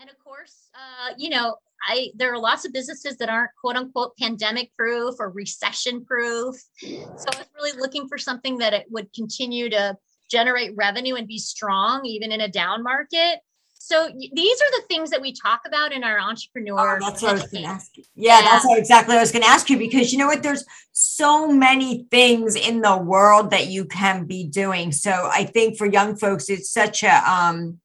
[0.00, 1.56] And of course, uh, you know,
[1.86, 6.56] I there are lots of businesses that aren't quote unquote pandemic proof or recession proof.
[6.80, 9.96] So I was really looking for something that it would continue to
[10.30, 13.40] generate revenue and be strong even in a down market
[13.78, 16.98] so these are the things that we talk about in our entrepreneur.
[17.00, 18.04] Oh, that's what I was going to ask you.
[18.14, 20.42] Yeah, yeah, that's exactly what I was going to ask you because you know what?
[20.42, 24.92] There's so many things in the world that you can be doing.
[24.92, 27.80] So I think for young folks, it's such a um,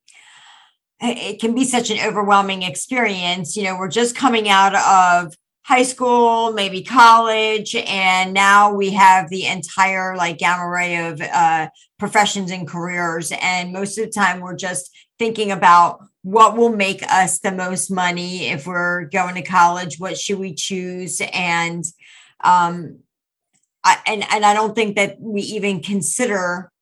[1.00, 3.56] it can be such an overwhelming experience.
[3.56, 9.30] You know, we're just coming out of high school, maybe college, and now we have
[9.30, 13.32] the entire like gamma ray of uh, professions and careers.
[13.42, 14.92] And most of the time, we're just
[15.24, 19.98] thinking about what will make us the most money if we're going to college.
[20.00, 21.22] What should we choose?
[21.32, 21.86] And
[22.44, 23.00] um,
[23.86, 26.74] I, and and I don't think that we even consider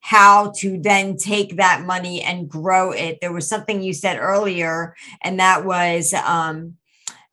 [0.00, 3.18] how to then take that money and grow it.
[3.20, 6.78] There was something you said earlier, and that was um,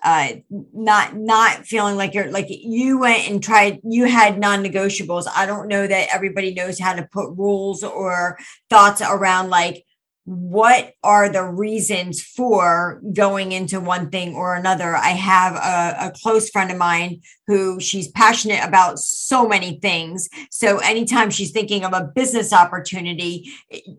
[0.03, 0.33] uh,
[0.73, 5.67] not not feeling like you're like you went and tried you had non-negotiables i don't
[5.67, 8.35] know that everybody knows how to put rules or
[8.67, 9.85] thoughts around like
[10.25, 14.95] what are the reasons for going into one thing or another?
[14.95, 20.29] I have a, a, close friend of mine who she's passionate about so many things.
[20.51, 23.51] So anytime she's thinking of a business opportunity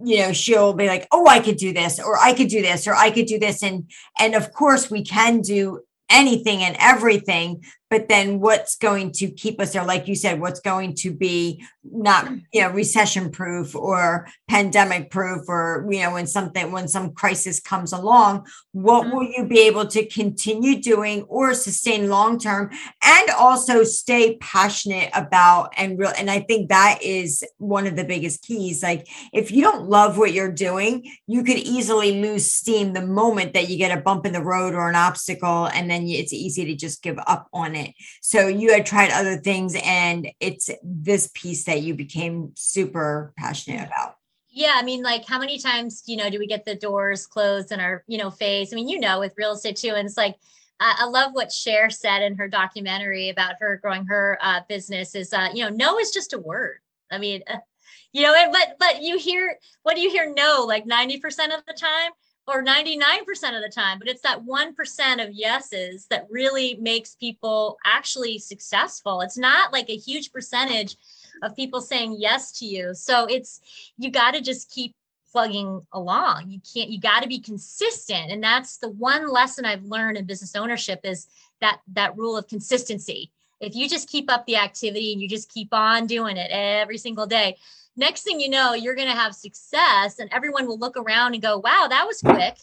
[0.05, 2.87] you know she'll be like oh i could do this or i could do this
[2.87, 7.64] or i could do this and and of course we can do anything and everything
[7.93, 9.84] but then what's going to keep us there?
[9.84, 15.43] Like you said what's going to be not you know recession proof or pandemic proof
[15.49, 19.16] or you know when something when some crisis comes along what mm-hmm.
[19.16, 22.70] will you be able to continue doing or sustain long term?
[23.03, 28.05] And also stay passionate about and real and i think that is one of the
[28.05, 28.82] biggest keys.
[28.82, 33.53] Like if you don't love what you're doing you could easily lose steam the moment
[33.53, 36.64] that you get a bump in the road or an obstacle and then it's easy
[36.64, 37.97] to just give up on it important.
[38.20, 43.87] So you had tried other things, and it's this piece that you became super passionate
[43.87, 44.16] about.
[44.49, 47.72] Yeah, I mean, like how many times, you know, do we get the doors closed
[47.72, 48.72] in our, you know, face?
[48.72, 49.95] I mean, you know, with real estate too.
[49.97, 50.37] And it's like,
[50.78, 55.14] I, I love what Cher said in her documentary about her growing her uh, business
[55.14, 56.80] is, uh, you know, no is just a word.
[57.11, 57.59] I mean, uh,
[58.12, 60.30] you know, but, but you hear, what do you hear?
[60.35, 61.16] No, like 90%
[61.57, 62.11] of the time
[62.47, 63.20] or 99%
[63.57, 69.20] of the time, but it's that 1% of yeses that really makes people actually successful.
[69.20, 70.97] It's not like a huge percentage
[71.43, 72.95] of people saying yes to you.
[72.95, 73.61] So it's
[73.97, 74.95] you got to just keep
[75.30, 76.51] plugging along.
[76.51, 80.26] You can't you got to be consistent and that's the one lesson I've learned in
[80.26, 81.26] business ownership is
[81.61, 83.30] that that rule of consistency.
[83.61, 86.99] If you just keep up the activity and you just keep on doing it every
[86.99, 87.57] single day,
[87.97, 91.43] next thing you know, you're going to have success and everyone will look around and
[91.43, 92.57] go, "Wow, that was quick."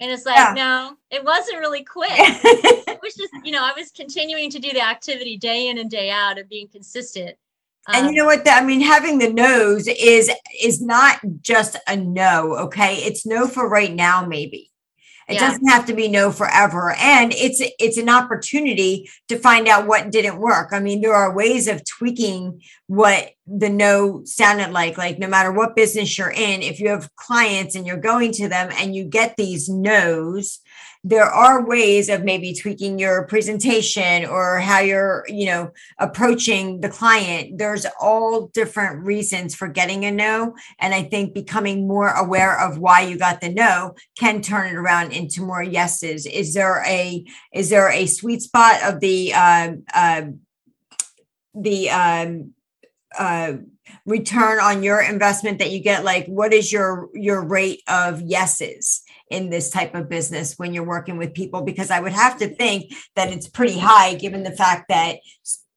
[0.00, 0.52] And it's like, yeah.
[0.56, 2.10] no, it wasn't really quick.
[2.18, 5.88] it was just, you know, I was continuing to do the activity day in and
[5.88, 7.36] day out and being consistent
[7.88, 8.48] and you um, know what?
[8.48, 10.30] I mean, having the no's is
[10.62, 12.56] is not just a no.
[12.56, 14.70] Okay, it's no for right now, maybe.
[15.28, 15.48] It yeah.
[15.48, 20.12] doesn't have to be no forever, and it's it's an opportunity to find out what
[20.12, 20.68] didn't work.
[20.72, 24.98] I mean, there are ways of tweaking what the no sounded like.
[24.98, 28.48] Like no matter what business you're in, if you have clients and you're going to
[28.48, 30.60] them and you get these no's,
[31.04, 36.88] there are ways of maybe tweaking your presentation or how you're you know approaching the
[36.88, 42.58] client there's all different reasons for getting a no and i think becoming more aware
[42.60, 46.84] of why you got the no can turn it around into more yeses is there
[46.86, 50.22] a is there a sweet spot of the um uh,
[51.54, 52.52] the um
[53.18, 53.54] uh
[54.06, 59.02] return on your investment that you get like what is your your rate of yeses
[59.30, 62.48] in this type of business when you're working with people because I would have to
[62.48, 65.18] think that it's pretty high given the fact that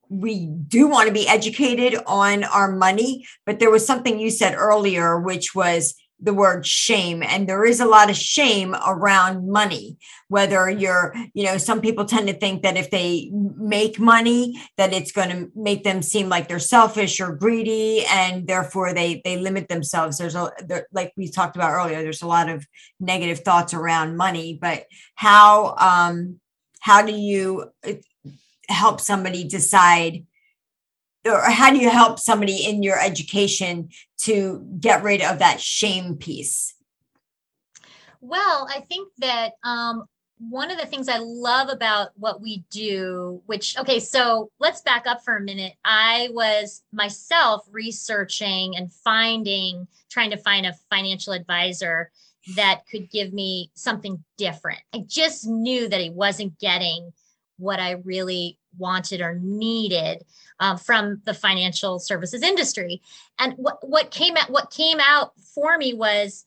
[0.09, 3.25] we do want to be educated on our money.
[3.45, 7.79] But there was something you said earlier, which was the word shame and there is
[7.79, 9.97] a lot of shame around money.
[10.27, 14.93] Whether you're you know some people tend to think that if they make money that
[14.93, 19.37] it's going to make them seem like they're selfish or greedy and therefore they they
[19.37, 20.17] limit themselves.
[20.17, 22.65] There's a there, like we talked about earlier there's a lot of
[22.99, 24.85] negative thoughts around money but
[25.15, 26.39] how um
[26.79, 27.93] how do you uh,
[28.69, 30.25] help somebody decide
[31.25, 36.15] or how do you help somebody in your education to get rid of that shame
[36.15, 36.75] piece?
[38.21, 40.05] Well, I think that um,
[40.37, 45.07] one of the things I love about what we do, which, okay, so let's back
[45.07, 45.73] up for a minute.
[45.83, 52.11] I was myself researching and finding, trying to find a financial advisor
[52.55, 54.79] that could give me something different.
[54.93, 57.11] I just knew that he wasn't getting
[57.57, 60.23] what I really wanted or needed
[60.59, 63.01] uh, from the financial services industry.
[63.39, 66.45] And what what came out what came out for me was,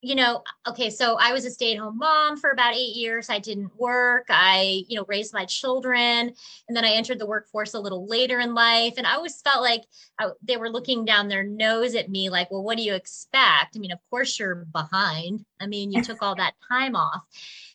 [0.00, 3.28] you know, okay, so I was a stay at home mom for about eight years.
[3.28, 4.26] I didn't work.
[4.28, 6.32] I you know raised my children,
[6.68, 8.94] and then I entered the workforce a little later in life.
[8.96, 9.84] And I always felt like
[10.18, 13.76] I, they were looking down their nose at me, like, well, what do you expect?
[13.76, 15.44] I mean, of course you're behind.
[15.60, 17.22] I mean, you took all that time off.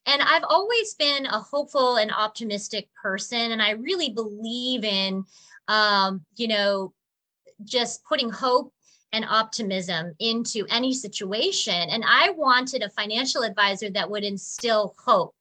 [0.05, 3.51] And I've always been a hopeful and optimistic person.
[3.51, 5.23] And I really believe in,
[5.67, 6.93] um, you know,
[7.63, 8.73] just putting hope
[9.13, 11.89] and optimism into any situation.
[11.89, 15.35] And I wanted a financial advisor that would instill hope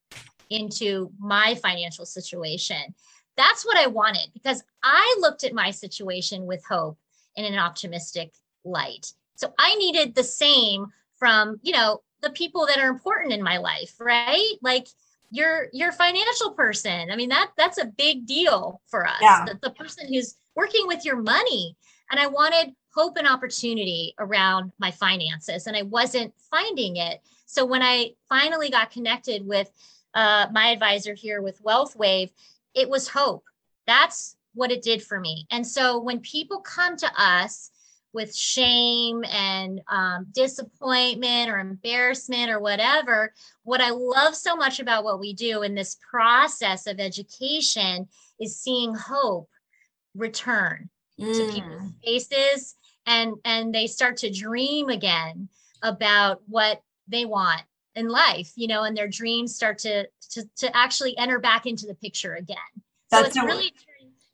[0.50, 2.94] into my financial situation.
[3.36, 6.98] That's what I wanted because I looked at my situation with hope
[7.34, 8.32] in an optimistic
[8.64, 9.12] light.
[9.36, 10.86] So I needed the same
[11.16, 14.54] from, you know, the people that are important in my life, right?
[14.62, 14.86] Like
[15.30, 17.10] your your financial person.
[17.10, 19.18] I mean, that that's a big deal for us.
[19.20, 19.44] Yeah.
[19.46, 21.76] The, the person who's working with your money.
[22.10, 27.22] And I wanted hope and opportunity around my finances, and I wasn't finding it.
[27.46, 29.70] So when I finally got connected with
[30.14, 32.30] uh, my advisor here with WealthWave,
[32.74, 33.44] it was hope.
[33.86, 35.46] That's what it did for me.
[35.50, 37.70] And so when people come to us
[38.12, 43.32] with shame and um, disappointment or embarrassment or whatever.
[43.64, 48.08] What I love so much about what we do in this process of education
[48.38, 49.48] is seeing hope
[50.14, 51.32] return mm.
[51.32, 52.74] to people's faces
[53.06, 55.48] and and they start to dream again
[55.82, 57.62] about what they want
[57.94, 61.86] in life you know and their dreams start to to, to actually enter back into
[61.86, 62.56] the picture again
[63.12, 63.72] so That's it's really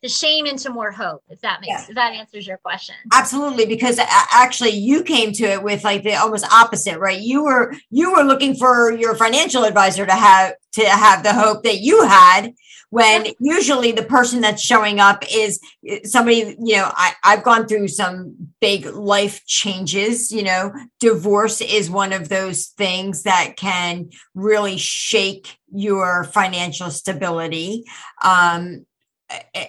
[0.02, 2.94] the shame into more hope if that makes if that answers your question.
[3.12, 3.98] Absolutely because
[4.32, 7.20] actually you came to it with like the almost opposite right?
[7.20, 11.64] You were you were looking for your financial advisor to have to have the hope
[11.64, 12.54] that you had
[12.90, 13.32] when yeah.
[13.40, 17.88] usually the person that's showing up is eh, somebody you know I, i've gone through
[17.88, 20.72] some big life changes you know?
[21.00, 27.84] Divorce is one of those things that can really shake your financial stability.
[28.22, 28.86] Um,
[29.30, 29.66] eh, eh,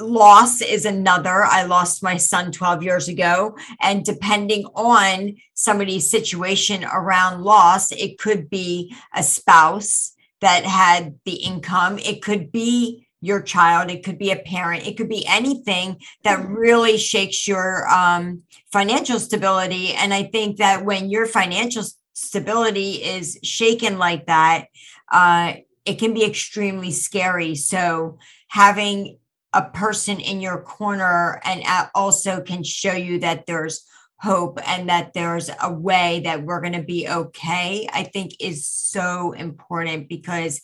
[0.00, 1.44] loss is another.
[1.44, 3.56] I lost my son 12 years ago.
[3.80, 11.34] And depending on somebody's situation around loss, it could be a spouse that had the
[11.34, 16.00] income, it could be your child, it could be a parent, it could be anything
[16.24, 16.54] that mm-hmm.
[16.54, 18.42] really shakes your um,
[18.72, 19.92] financial stability.
[19.92, 21.84] And I think that when your financial
[22.14, 24.66] stability is shaken like that,
[25.12, 27.54] uh, it can be extremely scary.
[27.54, 29.18] So, having
[29.52, 31.62] a person in your corner and
[31.94, 33.84] also can show you that there's
[34.20, 38.66] hope and that there's a way that we're going to be okay i think is
[38.66, 40.60] so important because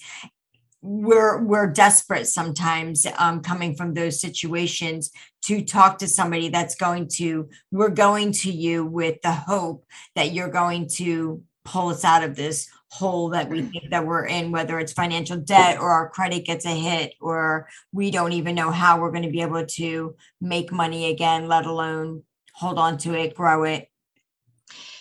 [0.82, 5.10] we're we're desperate sometimes um, coming from those situations
[5.42, 9.84] to talk to somebody that's going to we're going to you with the hope
[10.14, 14.24] that you're going to pull us out of this hole that we think that we're
[14.24, 18.54] in, whether it's financial debt or our credit gets a hit, or we don't even
[18.54, 22.22] know how we're going to be able to make money again, let alone
[22.54, 23.90] hold on to it, grow it.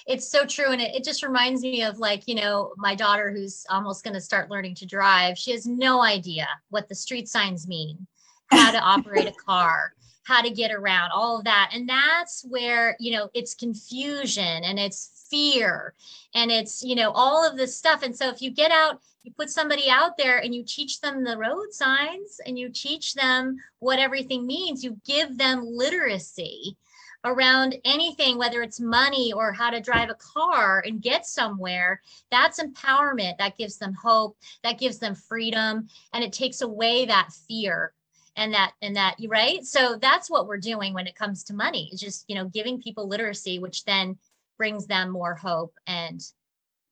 [0.06, 0.72] It's so true.
[0.72, 4.14] And it, it just reminds me of like, you know, my daughter who's almost going
[4.14, 5.38] to start learning to drive.
[5.38, 8.06] She has no idea what the street signs mean,
[8.52, 9.94] how to operate a car
[10.26, 14.80] how to get around all of that and that's where you know it's confusion and
[14.80, 15.94] it's fear
[16.34, 18.04] and it's you know all of this stuff.
[18.04, 21.24] And so if you get out you put somebody out there and you teach them
[21.24, 26.78] the road signs and you teach them what everything means you give them literacy
[27.24, 32.62] around anything whether it's money or how to drive a car and get somewhere that's
[32.62, 37.94] empowerment that gives them hope that gives them freedom and it takes away that fear
[38.38, 39.66] and that and that right?
[39.66, 42.82] So that's what we're doing when it comes to money is just you know giving
[42.82, 44.18] people literacy which then
[44.58, 46.22] brings them more hope and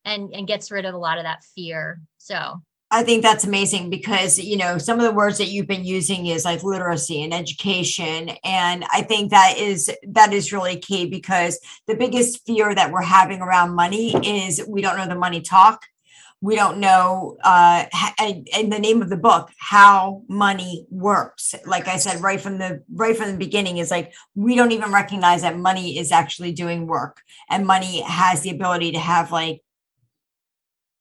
[0.05, 2.01] and and gets rid of a lot of that fear.
[2.17, 2.61] So
[2.91, 6.27] I think that's amazing because you know some of the words that you've been using
[6.27, 8.31] is like literacy and education.
[8.43, 13.01] And I think that is that is really key because the biggest fear that we're
[13.01, 15.81] having around money is we don't know the money talk
[16.43, 17.85] we don't know uh
[18.59, 21.55] in the name of the book how money works.
[21.65, 24.91] Like i said right from the right from the beginning is like we don't even
[24.91, 29.61] recognize that money is actually doing work and money has the ability to have like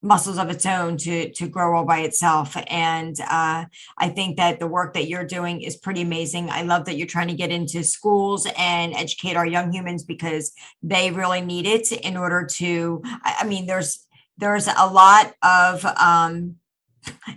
[0.01, 2.57] muscles of its own to to grow all by itself.
[2.69, 3.65] And uh,
[3.99, 6.51] i think that the work that you're doing is pretty amazing.
[6.51, 10.53] I love that you're trying to get into schools and educate our young humans because
[10.83, 14.02] they really need it in order to i mean there's
[14.39, 16.57] there's a lot of um,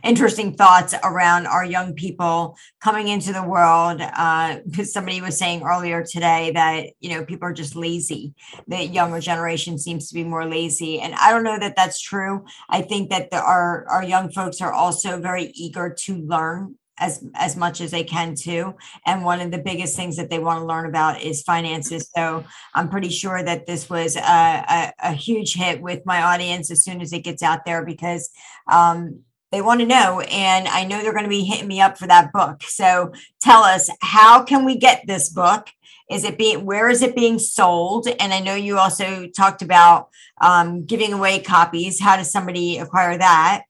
[0.03, 4.01] interesting thoughts around our young people coming into the world.
[4.01, 8.33] Uh, somebody was saying earlier today that you know people are just lazy.
[8.67, 10.99] The younger generation seems to be more lazy.
[10.99, 12.45] And i don't know that that's true.
[12.69, 17.23] I think that the, our our young folks are also very eager to learn as
[17.35, 18.73] as much as they can too.
[19.05, 22.09] And one of the biggest things that they want to learn about is finances.
[22.15, 26.71] So i'm pretty sure that this was a, a, a huge hit with my audience
[26.71, 28.29] as soon as it gets out there because
[28.71, 29.21] um,
[29.51, 30.21] they want to know.
[30.21, 32.63] And i know they're going to be hitting me up for that book.
[32.63, 35.67] So tell us how can we get this book?
[36.09, 38.07] Is it being where is it being sold?
[38.07, 40.09] And i know you also talked about
[40.41, 41.99] um, giving away copies.
[41.99, 43.63] How does somebody acquire that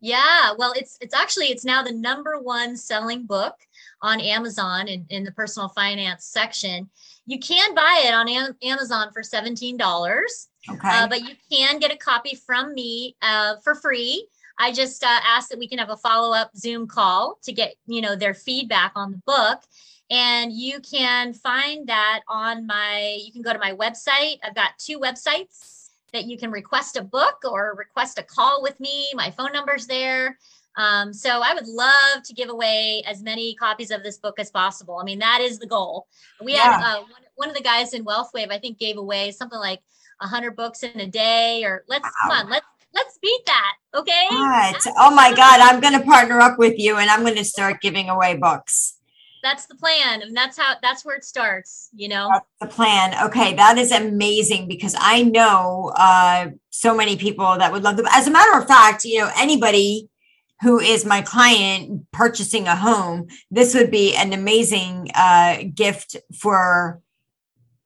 [0.00, 3.54] yeah, well, it's it's actually it's now the number one selling book
[4.00, 6.88] on Amazon in, in the personal finance section.
[7.26, 10.88] You can buy it on Am- Amazon for seventeen dollars, okay.
[10.88, 14.28] Uh, but you can get a copy from me uh, for free.
[14.60, 17.74] I just uh, ask that we can have a follow up Zoom call to get
[17.86, 19.62] you know their feedback on the book,
[20.10, 23.20] and you can find that on my.
[23.24, 24.38] You can go to my website.
[24.44, 25.77] I've got two websites
[26.12, 29.08] that you can request a book or request a call with me.
[29.14, 30.38] My phone number's there.
[30.76, 34.50] Um, so I would love to give away as many copies of this book as
[34.50, 34.98] possible.
[34.98, 36.06] I mean, that is the goal.
[36.42, 36.80] We yeah.
[36.80, 39.58] had uh, one, one, of the guys in Wealth Wave, I think, gave away something
[39.58, 39.80] like
[40.20, 41.64] hundred books in a day.
[41.64, 42.10] Or let's wow.
[42.22, 43.74] come on, let's let's beat that.
[43.94, 44.26] Okay.
[44.30, 44.74] Right.
[44.98, 47.80] Oh my God, I'm going to partner up with you, and I'm going to start
[47.80, 48.97] giving away books
[49.42, 52.28] that's the plan and that's how that's where it starts you know?
[52.32, 53.14] That's the plan.
[53.26, 58.06] Okay that is amazing because i know uh so many people that would love them
[58.10, 60.08] as a matter of fact you know anybody
[60.62, 67.00] who is my client purchasing a home, this would be an amazing uh, gift for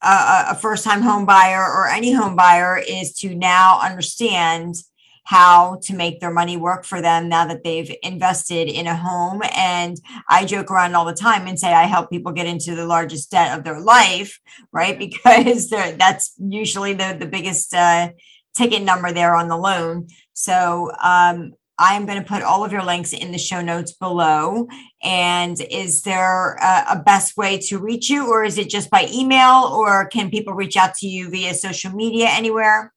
[0.02, 4.76] a, a first time home buyer or any home buyer is to now understand
[5.24, 9.40] how to make their money work for them now that they've invested in a home.
[9.54, 12.86] And I joke around all the time and say I help people get into the
[12.86, 14.40] largest debt of their life,
[14.72, 14.98] right?
[15.12, 18.10] Because that's usually the, the biggest uh,
[18.54, 20.08] ticket number there on the loan.
[20.32, 23.92] So um, I am going to put all of your links in the show notes
[23.92, 24.68] below.
[25.02, 29.08] And is there a, a, best way to reach you, or is it just by
[29.12, 32.92] email, or can people reach out to you via social media anywhere?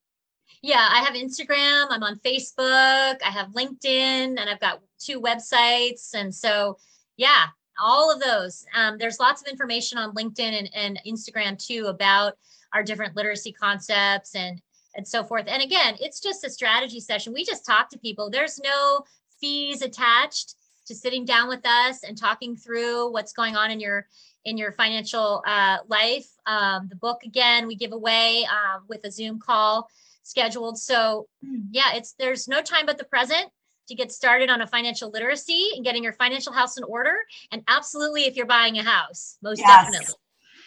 [0.66, 6.16] Yeah, I have Instagram, I'm on Facebook, I have LinkedIn, and I've got two websites.
[6.16, 6.80] And so,
[7.18, 7.45] yeah,
[7.80, 8.66] all of those.
[8.74, 12.34] Um, there's lots of information on LinkedIn and, and Instagram too about
[12.74, 14.59] our different literacy concepts and
[14.95, 15.45] and so forth.
[15.47, 17.32] And again, it's just a strategy session.
[17.32, 18.32] We just talk to people.
[18.32, 19.03] There's no
[19.39, 20.55] fees attached
[20.88, 24.07] to sitting down with us and talking through what's going on in your
[24.45, 26.28] in your financial uh, life.
[26.47, 29.91] Um, the book again we give away uh, with a Zoom call
[30.26, 30.78] scheduled.
[30.78, 31.28] So
[31.71, 33.49] yeah, it's there's no time but the present
[33.88, 37.17] to get started on a financial literacy and getting your financial house in order.
[37.51, 39.91] And absolutely, if you're buying a house, most yes.
[39.91, 40.15] definitely.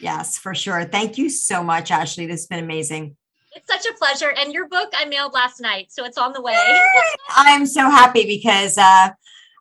[0.00, 0.84] Yes, for sure.
[0.84, 2.26] Thank you so much, Ashley.
[2.26, 3.16] This has been amazing.
[3.52, 4.32] It's such a pleasure.
[4.38, 6.80] And your book I mailed last night, so it's on the way.
[7.30, 9.10] I'm so happy because uh,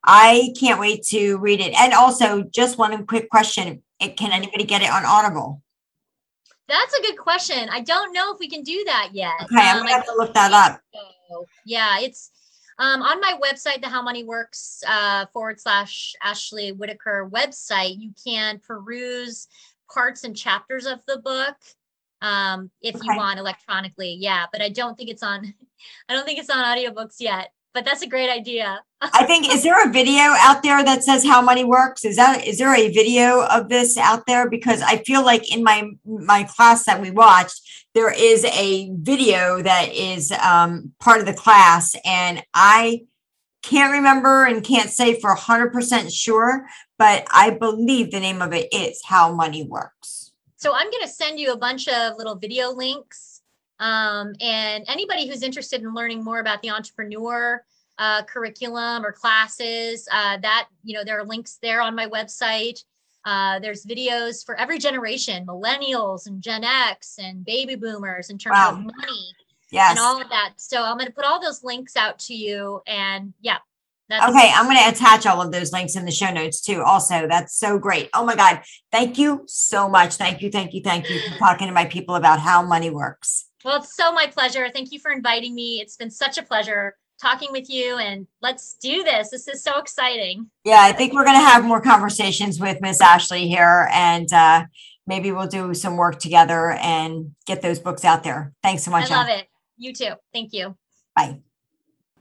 [0.04, 1.74] I can't wait to read it.
[1.74, 5.64] And also, just one quick question: Can anybody get it on Audible?
[6.68, 7.70] That's a good question.
[7.72, 9.34] I don't know if we can do that yet.
[9.44, 10.82] Okay, I'm gonna um, have to look that up.
[10.94, 11.46] So.
[11.66, 12.32] Yeah, it's
[12.80, 17.98] um, on my website, the How Money Works uh, forward slash Ashley Whittaker website.
[18.00, 19.48] You can peruse
[19.92, 21.56] parts and chapters of the book
[22.22, 23.06] um, if okay.
[23.06, 24.18] you want electronically.
[24.20, 25.54] Yeah, but I don't think it's on.
[26.10, 27.52] I don't think it's on audiobooks yet.
[27.74, 28.82] But that's a great idea.
[29.02, 32.04] I think is there a video out there that says how money works?
[32.04, 34.50] Is that is there a video of this out there?
[34.50, 37.62] Because I feel like in my my class that we watched,
[37.94, 43.02] there is a video that is um, part of the class, and I
[43.62, 46.66] can't remember and can't say for 100% sure,
[46.98, 50.32] but I believe the name of it is How Money Works.
[50.56, 53.37] So I'm going to send you a bunch of little video links.
[53.80, 57.64] Um, and anybody who's interested in learning more about the entrepreneur
[57.98, 62.84] uh, curriculum or classes, uh, that, you know, there are links there on my website.
[63.26, 68.56] Uh, there's videos for every generation, millennials and Gen X and baby boomers in terms
[68.56, 68.72] wow.
[68.72, 69.34] of money
[69.72, 69.92] yes.
[69.92, 70.54] and all of that.
[70.56, 72.82] So I'm going to put all those links out to you.
[72.88, 73.58] And yeah,
[74.08, 76.82] that's- okay, I'm going to attach all of those links in the show notes too.
[76.84, 78.10] Also, that's so great.
[78.14, 78.62] Oh my God.
[78.92, 80.16] Thank you so much.
[80.16, 83.50] Thank you, thank you, thank you for talking to my people about how money works.
[83.64, 84.70] Well, it's so my pleasure.
[84.74, 85.80] Thank you for inviting me.
[85.82, 89.32] It's been such a pleasure talking with you and let's do this.
[89.32, 90.50] This is so exciting.
[90.64, 94.66] Yeah, I think we're going to have more conversations with Miss Ashley here and uh,
[95.08, 98.54] maybe we'll do some work together and get those books out there.
[98.62, 99.10] Thanks so much.
[99.10, 99.48] I love it.
[99.78, 100.12] You too.
[100.34, 100.76] Thank you.
[101.16, 101.40] Bye.